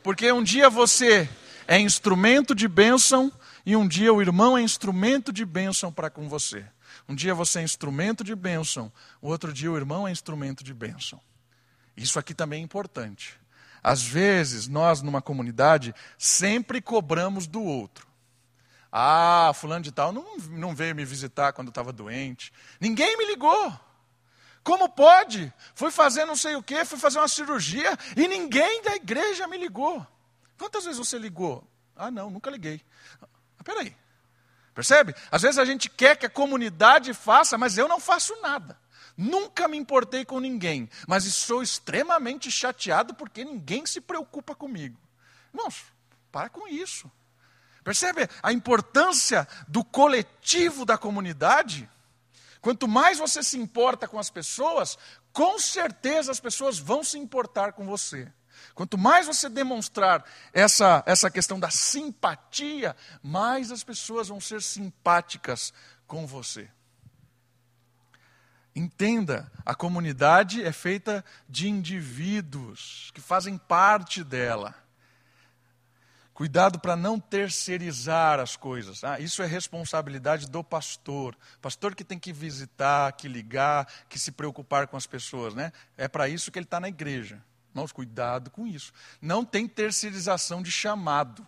[0.03, 1.29] Porque um dia você
[1.67, 3.33] é instrumento de bênção
[3.65, 6.65] e um dia o irmão é instrumento de bênção para com você.
[7.09, 10.75] Um dia você é instrumento de bênção, o outro dia o irmão é instrumento de
[10.75, 11.21] bênção.
[11.97, 13.39] Isso aqui também é importante.
[13.83, 18.07] Às vezes, nós numa comunidade sempre cobramos do outro.
[18.91, 22.53] Ah, fulano de tal não, não veio me visitar quando estava doente.
[22.81, 23.73] Ninguém me ligou.
[24.63, 25.53] Como pode?
[25.75, 29.57] Fui fazer não sei o quê, fui fazer uma cirurgia e ninguém da igreja me
[29.59, 30.07] ligou.
[30.57, 31.67] Quantas vezes você ligou?
[31.97, 32.81] Ah, não, nunca liguei.
[33.21, 33.97] Ah, peraí.
[34.75, 35.15] Percebe?
[35.31, 38.79] Às vezes a gente quer que a comunidade faça, mas eu não faço nada.
[39.17, 44.99] Nunca me importei com ninguém, mas estou extremamente chateado porque ninguém se preocupa comigo.
[45.53, 45.85] Irmãos,
[46.31, 47.11] para com isso.
[47.85, 51.89] Percebe a importância do coletivo da comunidade?
[52.63, 54.97] Quanto mais você se importa com as pessoas,
[55.33, 58.33] com certeza as pessoas vão se importar com você.
[58.73, 65.75] Quanto mais você demonstrar essa, essa questão da simpatia, mais as pessoas vão ser simpáticas
[66.07, 66.71] com você.
[68.77, 74.73] Entenda, a comunidade é feita de indivíduos que fazem parte dela.
[76.43, 79.05] Cuidado para não terceirizar as coisas.
[79.05, 81.37] Ah, isso é responsabilidade do pastor.
[81.61, 85.55] Pastor que tem que visitar, que ligar, que se preocupar com as pessoas.
[85.55, 85.73] Né?
[85.97, 87.41] É para isso que ele está na igreja.
[87.71, 88.93] Irmãos, cuidado com isso.
[89.21, 91.47] Não tem terceirização de chamado.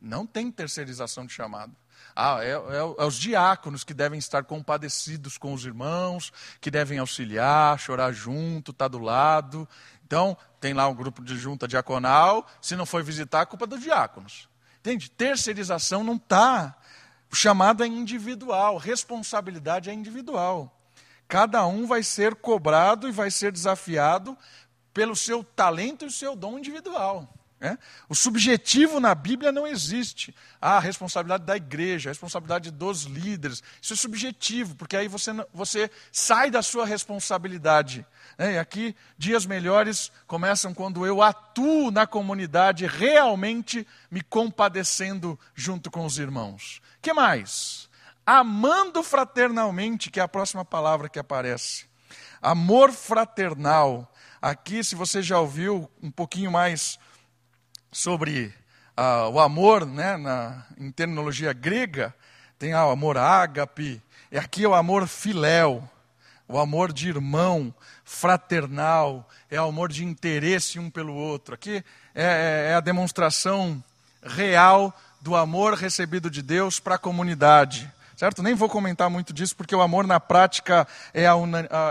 [0.00, 1.76] Não tem terceirização de chamado.
[2.16, 6.32] Ah, é, é, é, os diáconos que devem estar compadecidos com os irmãos,
[6.62, 9.68] que devem auxiliar, chorar junto, estar tá do lado.
[10.10, 13.68] Então, tem lá um grupo de junta diaconal, se não foi visitar, a culpa é
[13.68, 14.48] dos diáconos.
[14.80, 15.08] Entende?
[15.08, 16.76] Terceirização não está.
[17.30, 20.76] O chamado é individual, responsabilidade é individual.
[21.28, 24.36] Cada um vai ser cobrado e vai ser desafiado
[24.92, 27.32] pelo seu talento e o seu dom individual.
[27.60, 27.78] É?
[28.08, 30.34] O subjetivo na Bíblia não existe.
[30.60, 33.62] Ah, a responsabilidade da igreja, a responsabilidade dos líderes.
[33.80, 38.04] Isso é subjetivo, porque aí você, você sai da sua responsabilidade.
[38.40, 45.90] É, e aqui, dias melhores começam quando eu atuo na comunidade, realmente me compadecendo junto
[45.90, 46.80] com os irmãos.
[47.02, 47.86] que mais?
[48.24, 51.84] Amando fraternalmente, que é a próxima palavra que aparece.
[52.40, 54.10] Amor fraternal.
[54.40, 56.98] Aqui, se você já ouviu um pouquinho mais
[57.92, 58.54] sobre
[58.96, 62.14] ah, o amor, né, na, em terminologia grega,
[62.58, 65.86] tem ah, o amor ágape, e aqui é o amor filéu,
[66.50, 67.72] o amor de irmão,
[68.10, 71.54] fraternal, é amor de interesse um pelo outro.
[71.54, 73.82] Aqui é, é, é a demonstração
[74.20, 77.90] real do amor recebido de Deus para a comunidade.
[78.16, 78.42] Certo?
[78.42, 81.34] Nem vou comentar muito disso, porque o amor na prática é, a,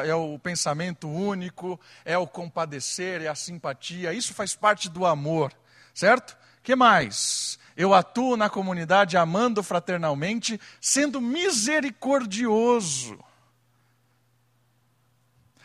[0.06, 4.14] é, o pensamento único, é o compadecer, é a simpatia.
[4.14, 5.54] Isso faz parte do amor.
[5.96, 6.38] Certo?
[6.62, 7.58] que mais?
[7.76, 13.18] Eu atuo na comunidade amando fraternalmente, sendo misericordioso.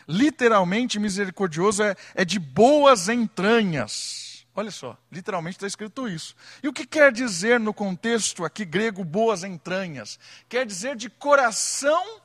[0.07, 4.45] Literalmente, misericordioso é, é de boas entranhas.
[4.57, 6.33] Olha só, literalmente está escrito isso.
[6.63, 10.17] E o que quer dizer no contexto aqui grego boas entranhas?
[10.47, 12.21] Quer dizer de coração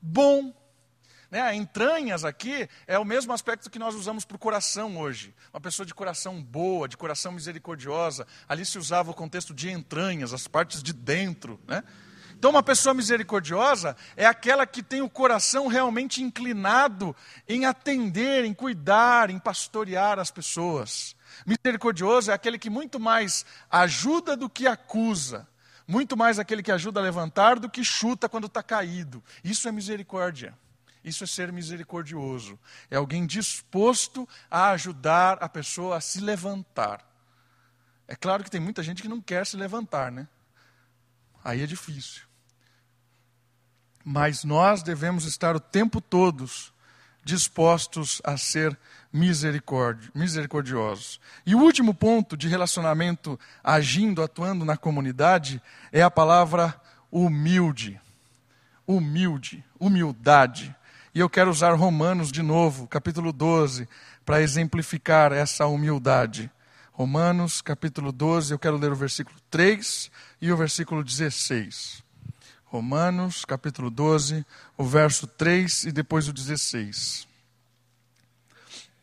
[0.00, 0.54] bom.
[1.28, 1.54] Né?
[1.56, 5.34] Entranhas aqui é o mesmo aspecto que nós usamos para o coração hoje.
[5.52, 8.28] Uma pessoa de coração boa, de coração misericordiosa.
[8.48, 11.58] Ali se usava o contexto de entranhas, as partes de dentro.
[11.66, 11.82] Né?
[12.42, 17.14] Então, uma pessoa misericordiosa é aquela que tem o coração realmente inclinado
[17.48, 21.14] em atender, em cuidar, em pastorear as pessoas.
[21.46, 25.46] Misericordioso é aquele que muito mais ajuda do que acusa.
[25.86, 29.22] Muito mais aquele que ajuda a levantar do que chuta quando está caído.
[29.44, 30.52] Isso é misericórdia.
[31.04, 32.58] Isso é ser misericordioso.
[32.90, 37.08] É alguém disposto a ajudar a pessoa a se levantar.
[38.08, 40.26] É claro que tem muita gente que não quer se levantar, né?
[41.44, 42.31] Aí é difícil.
[44.04, 46.72] Mas nós devemos estar o tempo todos
[47.24, 48.76] dispostos a ser
[49.12, 51.20] misericordiosos.
[51.46, 56.74] E o último ponto de relacionamento agindo, atuando na comunidade é a palavra
[57.10, 58.00] humilde.
[58.86, 60.74] Humilde, humildade.
[61.14, 63.86] E eu quero usar Romanos de novo, capítulo 12,
[64.24, 66.50] para exemplificar essa humildade.
[66.92, 72.02] Romanos, capítulo 12, eu quero ler o versículo 3 e o versículo 16.
[72.72, 74.46] Romanos, capítulo 12,
[74.78, 77.28] o verso 3 e depois o 16.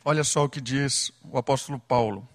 [0.04, 2.28] Olha só o que diz o apóstolo Paulo.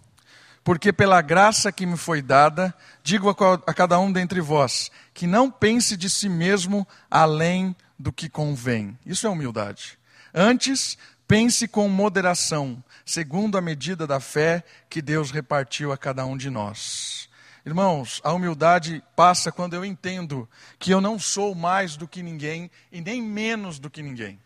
[0.63, 2.73] Porque pela graça que me foi dada,
[3.03, 8.29] digo a cada um dentre vós, que não pense de si mesmo além do que
[8.29, 8.97] convém.
[9.05, 9.99] Isso é humildade.
[10.33, 16.37] Antes, pense com moderação, segundo a medida da fé que Deus repartiu a cada um
[16.37, 17.29] de nós.
[17.65, 20.49] Irmãos, a humildade passa quando eu entendo
[20.79, 24.39] que eu não sou mais do que ninguém e nem menos do que ninguém.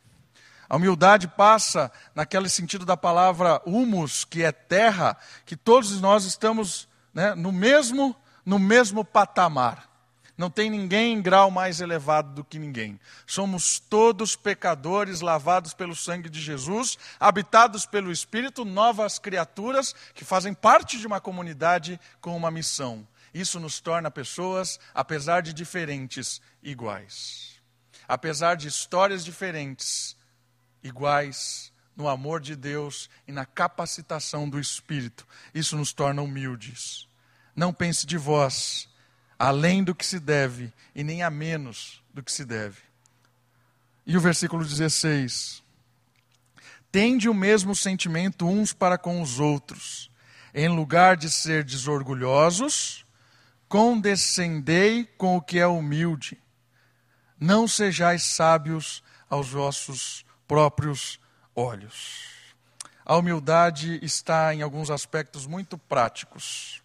[0.69, 6.89] A humildade passa naquele sentido da palavra humus, que é terra, que todos nós estamos
[7.13, 8.15] né, no mesmo
[8.45, 9.88] no mesmo patamar.
[10.39, 13.01] Não tem ninguém em grau mais elevado do que ninguém.
[13.27, 20.55] Somos todos pecadores, lavados pelo sangue de Jesus, habitados pelo Espírito, novas criaturas que fazem
[20.55, 23.05] parte de uma comunidade com uma missão.
[23.35, 27.61] Isso nos torna pessoas, apesar de diferentes, iguais.
[28.07, 30.17] Apesar de histórias diferentes,
[30.85, 35.27] iguais no amor de Deus e na capacitação do Espírito.
[35.53, 37.09] Isso nos torna humildes.
[37.57, 38.89] Não pense de vós
[39.39, 42.81] além do que se deve e nem a menos do que se deve.
[44.05, 45.63] E o versículo 16:
[46.91, 50.11] Tende o mesmo sentimento uns para com os outros,
[50.55, 53.05] em lugar de ser desorgulhosos,
[53.69, 56.43] condescendei com o que é humilde.
[57.39, 61.21] Não sejais sábios aos vossos próprios
[61.55, 62.39] olhos.
[63.05, 66.83] A humildade está em alguns aspectos muito práticos.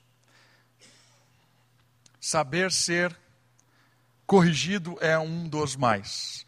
[2.25, 3.13] Saber ser
[4.25, 6.45] corrigido é um dos mais.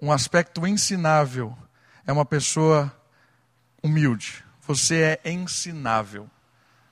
[0.00, 1.58] Um aspecto ensinável
[2.06, 2.96] é uma pessoa
[3.82, 4.44] humilde.
[4.60, 6.30] Você é ensinável.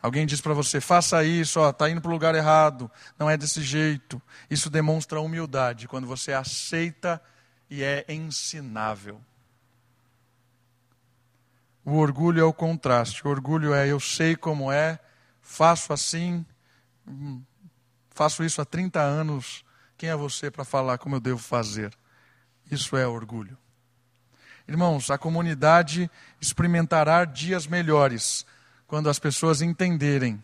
[0.02, 3.62] Alguém diz para você, faça isso, está indo para o lugar errado, não é desse
[3.62, 4.20] jeito.
[4.50, 7.22] Isso demonstra humildade, quando você aceita
[7.70, 9.20] e é ensinável.
[11.84, 13.24] O orgulho é o contraste.
[13.24, 14.98] O orgulho é eu sei como é,
[15.40, 16.44] faço assim,
[17.06, 17.40] hum,
[18.14, 19.64] faço isso há 30 anos.
[19.96, 21.92] Quem é você para falar como eu devo fazer?
[22.70, 23.56] Isso é orgulho.
[24.66, 26.10] Irmãos, a comunidade
[26.40, 28.46] experimentará dias melhores
[28.86, 30.42] quando as pessoas entenderem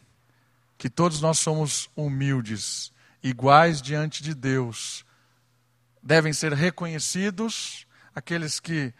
[0.76, 2.92] que todos nós somos humildes,
[3.22, 5.04] iguais diante de Deus.
[6.02, 8.92] Devem ser reconhecidos aqueles que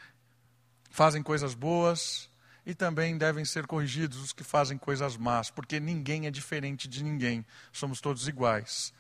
[0.91, 2.28] fazem coisas boas
[2.69, 7.03] e também devem ser corrigidos os que fazem coisas más, porque ninguém é diferente de
[7.03, 7.43] ninguém,
[7.73, 8.93] somos todos iguais.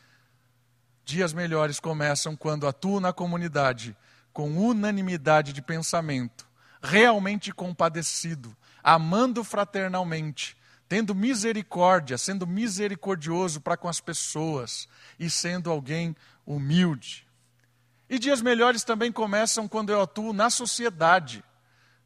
[1.04, 3.94] Dias melhores começam quando atuo na comunidade
[4.32, 6.48] com unanimidade de pensamento,
[6.80, 10.56] realmente compadecido, amando fraternalmente,
[10.88, 14.88] tendo misericórdia, sendo misericordioso para com as pessoas
[15.18, 16.16] e sendo alguém
[16.46, 17.28] humilde.
[18.08, 21.44] E dias melhores também começam quando eu atuo na sociedade,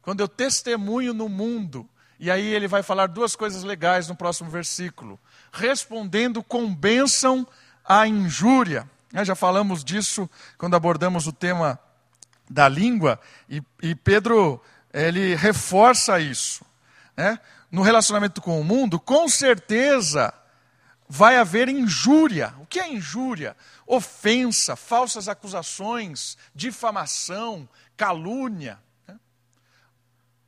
[0.03, 1.89] quando eu testemunho no mundo.
[2.19, 5.19] E aí ele vai falar duas coisas legais no próximo versículo:
[5.51, 7.47] respondendo com bênção
[7.83, 8.87] à injúria.
[9.23, 11.79] Já falamos disso quando abordamos o tema
[12.49, 14.61] da língua, e, e Pedro
[14.93, 16.63] ele reforça isso
[17.15, 17.39] né,
[17.71, 20.33] no relacionamento com o mundo, com certeza
[21.07, 22.53] vai haver injúria.
[22.59, 23.55] O que é injúria?
[23.85, 28.79] Ofensa, falsas acusações, difamação, calúnia.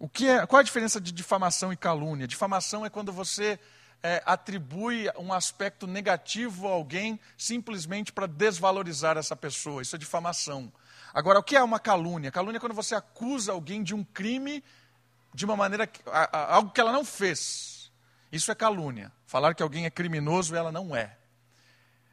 [0.06, 2.28] O que é, qual é a diferença de difamação e calúnia?
[2.28, 3.60] Difamação é quando você
[4.04, 9.82] é, atribui um aspecto negativo a alguém simplesmente para desvalorizar essa pessoa.
[9.82, 10.72] Isso é difamação.
[11.12, 12.32] Agora, o que é uma calúnia?
[12.32, 14.64] Calúnia é quando você acusa alguém de um crime
[15.34, 15.90] de uma maneira,
[16.32, 17.92] algo que ela não fez.
[18.32, 19.12] Isso é calúnia.
[19.26, 21.18] Falar que alguém é criminoso, ela não é.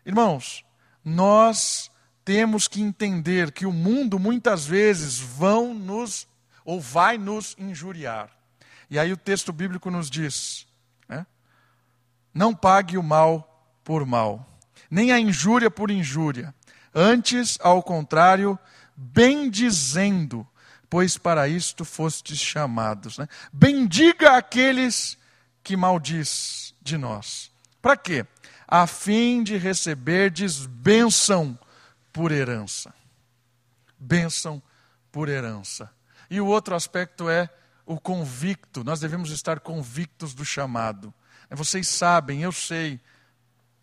[0.06, 0.64] Irmãos,
[1.04, 1.90] nós
[2.24, 6.31] temos que entender que o mundo muitas vezes vão nos
[6.64, 8.30] ou vai nos injuriar.
[8.90, 10.66] E aí o texto bíblico nos diz:
[11.08, 11.26] né?
[12.32, 13.48] não pague o mal
[13.82, 14.46] por mal,
[14.90, 16.54] nem a injúria por injúria.
[16.94, 18.58] Antes, ao contrário,
[18.94, 20.46] bem dizendo,
[20.90, 23.16] pois para isto fostes chamados.
[23.16, 23.26] Né?
[23.50, 25.16] Bendiga aqueles
[25.62, 27.50] que maldiz de nós.
[27.80, 28.26] Para quê?
[28.68, 31.58] A fim de receberdes bênção
[32.12, 32.92] por herança.
[33.98, 34.62] Bênção
[35.10, 35.90] por herança.
[36.32, 37.50] E o outro aspecto é
[37.84, 38.82] o convicto.
[38.82, 41.12] Nós devemos estar convictos do chamado.
[41.50, 42.98] Vocês sabem, eu sei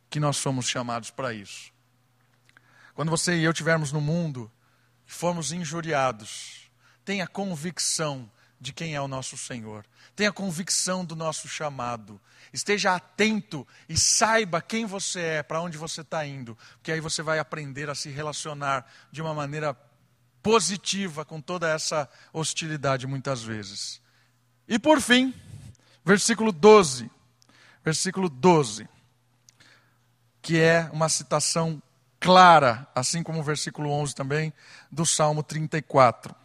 [0.09, 1.71] que nós somos chamados para isso.
[2.95, 4.51] Quando você e eu estivermos no mundo
[5.07, 6.71] e formos injuriados,
[7.05, 8.27] tenha convicção
[8.59, 9.85] de quem é o nosso Senhor.
[10.15, 12.19] Tenha convicção do nosso chamado.
[12.51, 16.57] Esteja atento e saiba quem você é, para onde você está indo.
[16.77, 19.77] Porque aí você vai aprender a se relacionar de uma maneira
[20.41, 24.01] positiva com toda essa hostilidade, muitas vezes.
[24.67, 25.33] E por fim,
[26.03, 27.09] versículo 12.
[27.83, 28.87] Versículo 12.
[30.41, 31.81] Que é uma citação
[32.19, 34.53] clara, assim como o versículo 11 também,
[34.91, 36.35] do Salmo 34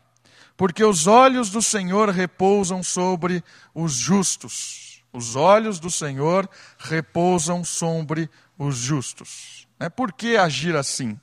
[0.56, 3.42] porque os olhos do Senhor repousam sobre
[3.74, 5.02] os justos.
[5.12, 9.66] Os olhos do Senhor repousam sobre os justos.
[9.78, 11.18] É por que agir assim?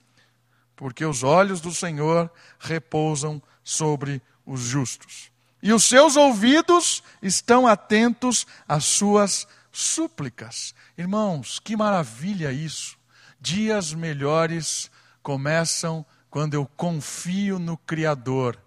[0.82, 2.28] Porque os olhos do Senhor
[2.60, 5.32] repousam sobre os justos.
[5.62, 10.74] E os seus ouvidos estão atentos às suas súplicas.
[10.98, 12.98] Irmãos, que maravilha isso!
[13.40, 14.90] Dias melhores
[15.22, 18.60] começam quando eu confio no Criador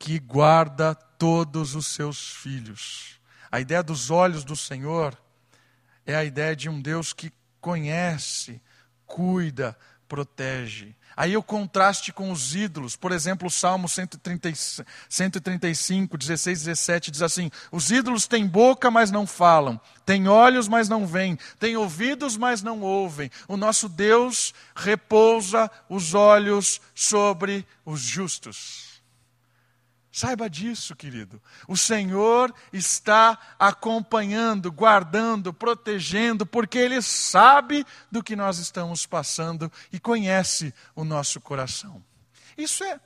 [0.00, 3.20] que guarda todos os seus filhos.
[3.52, 5.16] A ideia dos olhos do Senhor
[6.04, 8.60] é a ideia de um Deus que conhece,
[9.06, 9.78] cuida,
[10.08, 10.96] protege.
[11.16, 14.52] Aí o contraste com os ídolos, por exemplo, o Salmo 130,
[15.08, 20.90] 135, 16, 17 diz assim: Os ídolos têm boca, mas não falam, têm olhos, mas
[20.90, 23.30] não veem, têm ouvidos, mas não ouvem.
[23.48, 28.85] O nosso Deus repousa os olhos sobre os justos.
[30.16, 31.42] Saiba disso, querido.
[31.68, 40.00] O Senhor está acompanhando, guardando, protegendo, porque Ele sabe do que nós estamos passando e
[40.00, 42.02] conhece o nosso coração.
[42.56, 42.98] Isso é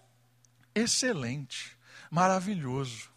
[0.73, 1.77] excelente,
[2.13, 3.11] maravilhoso.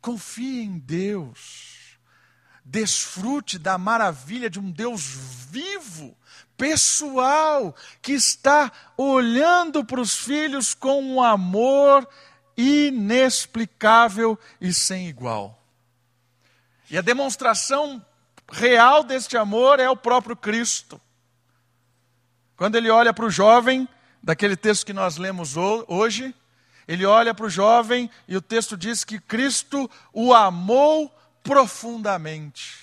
[0.00, 1.98] Confie em Deus.
[2.64, 5.02] Desfrute da maravilha de um Deus
[5.50, 6.16] vivo
[6.56, 12.08] pessoal que está olhando para os filhos com um amor
[12.56, 15.58] inexplicável e sem igual.
[16.90, 18.04] E a demonstração
[18.50, 21.00] real deste amor é o próprio Cristo.
[22.56, 23.88] Quando ele olha para o jovem,
[24.22, 26.34] daquele texto que nós lemos hoje,
[26.86, 31.10] ele olha para o jovem e o texto diz que Cristo o amou
[31.42, 32.78] profundamente.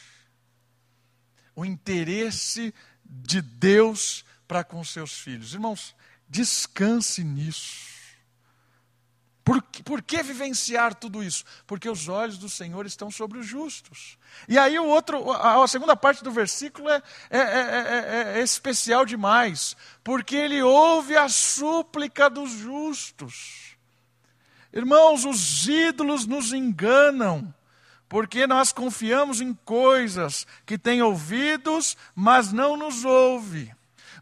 [1.56, 2.74] O interesse
[3.10, 5.54] de Deus para com seus filhos.
[5.54, 5.96] Irmãos,
[6.30, 7.90] descanse nisso.
[9.44, 11.44] Por, por que vivenciar tudo isso?
[11.66, 14.16] Porque os olhos do Senhor estão sobre os justos.
[14.48, 17.02] E aí o outro, a, a segunda parte do versículo é,
[17.32, 23.76] é, é, é, especial demais, porque ele ouve a súplica dos justos.
[24.72, 27.52] Irmãos, os ídolos nos enganam,
[28.10, 33.72] porque nós confiamos em coisas que têm ouvidos, mas não nos ouve.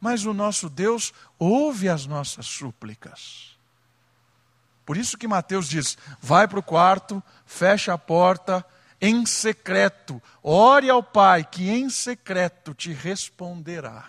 [0.01, 3.57] Mas o nosso Deus ouve as nossas súplicas.
[4.85, 8.63] Por isso que Mateus diz: vai para o quarto, fecha a porta,
[8.99, 14.07] em secreto, ore ao Pai, que em secreto te responderá.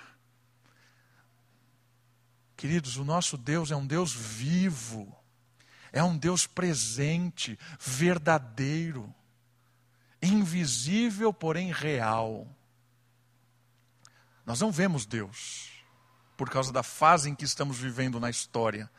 [2.56, 5.16] Queridos, o nosso Deus é um Deus vivo,
[5.92, 9.14] é um Deus presente, verdadeiro,
[10.22, 12.46] invisível, porém real.
[14.44, 15.70] Nós não vemos Deus,
[16.36, 18.90] por causa da fase em que estamos vivendo na história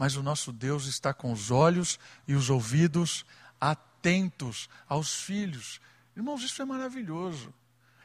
[0.00, 3.26] mas o nosso Deus está com os olhos e os ouvidos
[3.60, 5.78] atentos aos filhos.
[6.16, 7.52] Irmãos, isso é maravilhoso.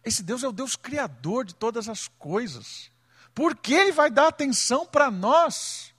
[0.04, 2.92] Esse Deus é o Deus criador de todas as coisas.
[3.34, 5.95] Por que Ele vai dar atenção para nós?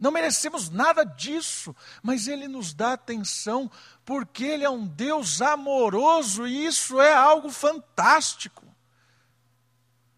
[0.00, 3.70] Não merecemos nada disso, mas Ele nos dá atenção
[4.04, 8.70] porque Ele é um Deus amoroso e isso é algo fantástico.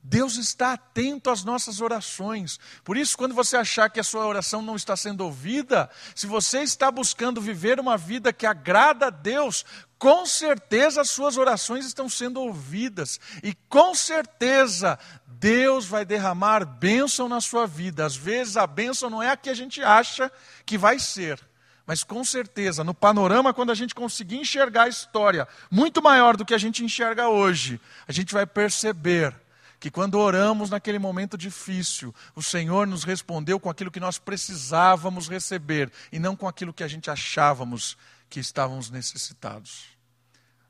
[0.05, 2.59] Deus está atento às nossas orações.
[2.83, 6.61] Por isso, quando você achar que a sua oração não está sendo ouvida, se você
[6.63, 9.65] está buscando viver uma vida que agrada a Deus,
[9.99, 13.21] com certeza as suas orações estão sendo ouvidas.
[13.45, 14.99] E com certeza
[15.43, 18.07] Deus vai derramar bênção na sua vida.
[18.07, 20.31] Às vezes a bênção não é a que a gente acha
[20.65, 21.41] que vai ser.
[21.85, 26.45] Mas com certeza, no panorama, quando a gente conseguir enxergar a história muito maior do
[26.45, 29.35] que a gente enxerga hoje, a gente vai perceber
[29.81, 35.27] que quando oramos naquele momento difícil, o Senhor nos respondeu com aquilo que nós precisávamos
[35.27, 37.97] receber e não com aquilo que a gente achávamos
[38.31, 39.87] que estávamos necessitados.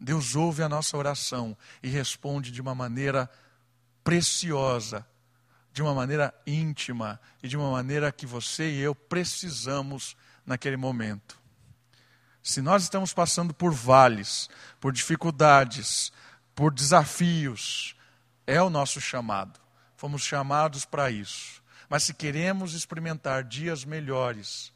[0.00, 3.28] Deus ouve a nossa oração e responde de uma maneira
[4.04, 5.06] preciosa,
[5.72, 11.40] de uma maneira íntima e de uma maneira que você e eu precisamos naquele momento.
[12.42, 14.50] Se nós estamos passando por vales,
[14.80, 16.12] por dificuldades,
[16.54, 17.96] por desafios,
[18.46, 19.60] é o nosso chamado.
[19.96, 21.62] Fomos chamados para isso.
[21.88, 24.72] Mas se queremos experimentar dias melhores,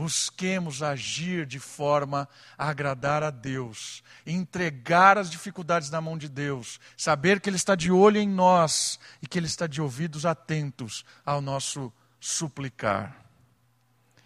[0.00, 2.26] busquemos agir de forma
[2.56, 7.74] a agradar a Deus, entregar as dificuldades na mão de Deus, saber que Ele está
[7.74, 13.14] de olho em nós e que Ele está de ouvidos atentos ao nosso suplicar.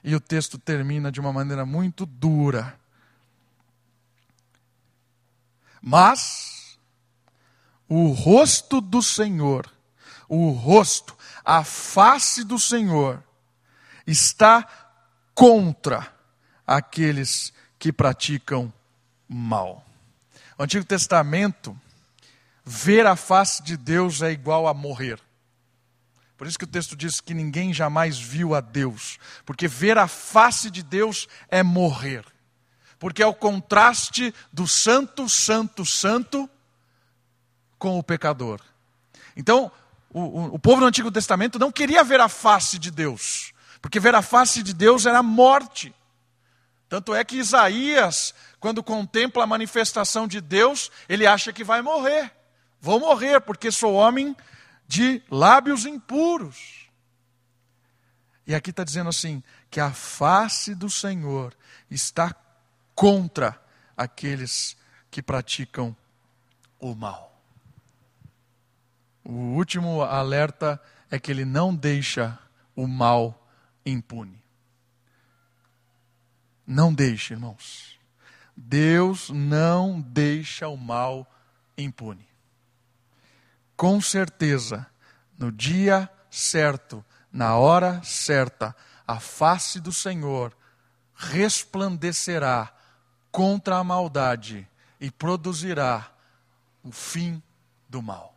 [0.05, 2.79] E o texto termina de uma maneira muito dura.
[5.83, 6.79] Mas
[7.89, 9.69] o rosto do Senhor,
[10.29, 13.21] o rosto, a face do Senhor,
[14.07, 14.84] está
[15.35, 16.13] contra
[16.67, 18.73] aqueles que praticam
[19.29, 19.85] mal.
[20.57, 21.79] O Antigo Testamento,
[22.65, 25.21] ver a face de Deus é igual a morrer.
[26.37, 30.09] Por isso que o texto diz que ninguém jamais viu a Deus, porque ver a
[30.09, 32.25] face de Deus é morrer.
[32.99, 36.49] Porque é o contraste do santo, santo, santo
[37.79, 38.61] com o pecador.
[39.37, 39.71] Então,
[40.11, 43.53] o, o, o povo do Antigo Testamento não queria ver a face de Deus,
[43.85, 45.95] porque ver a face de Deus era morte.
[46.89, 52.33] Tanto é que Isaías, quando contempla a manifestação de Deus, ele acha que vai morrer.
[52.81, 54.35] Vou morrer, porque sou homem
[54.89, 56.89] de lábios impuros.
[58.47, 61.55] E aqui está dizendo assim: que a face do Senhor
[61.91, 62.35] está
[62.95, 63.63] contra
[63.95, 64.79] aqueles
[65.11, 65.95] que praticam
[66.81, 67.39] o mal.
[69.23, 70.81] O último alerta
[71.11, 72.39] é que ele não deixa
[72.75, 73.44] o mal
[73.85, 74.43] impune.
[76.67, 77.99] Não deixe, irmãos.
[78.57, 81.31] Deus não deixa o mal
[81.77, 82.27] impune.
[83.77, 84.87] Com certeza,
[85.39, 88.75] no dia certo, na hora certa,
[89.07, 90.57] a face do Senhor
[91.15, 92.73] resplandecerá
[93.31, 94.69] contra a maldade
[95.01, 96.11] e produzirá
[96.83, 97.43] o fim
[97.89, 98.35] do mal.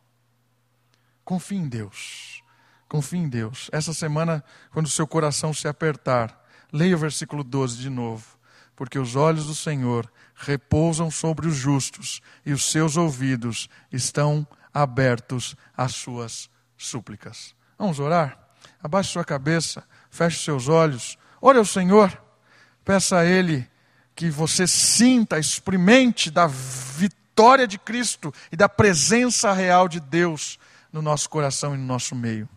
[1.23, 2.41] Confie em Deus.
[2.87, 3.69] Confie em Deus.
[3.71, 8.37] Essa semana, quando o seu coração se apertar, leia o versículo 12 de novo.
[8.77, 15.55] porque os olhos do Senhor repousam sobre os justos e os seus ouvidos estão abertos
[15.75, 17.55] às suas súplicas.
[17.75, 18.37] Vamos orar?
[18.81, 22.15] Abaixe sua cabeça, feche seus olhos, ore ao Senhor,
[22.85, 23.67] peça a Ele
[24.15, 30.59] que você sinta, experimente da vitória de Cristo e da presença real de Deus
[30.93, 32.47] no nosso coração e no nosso meio.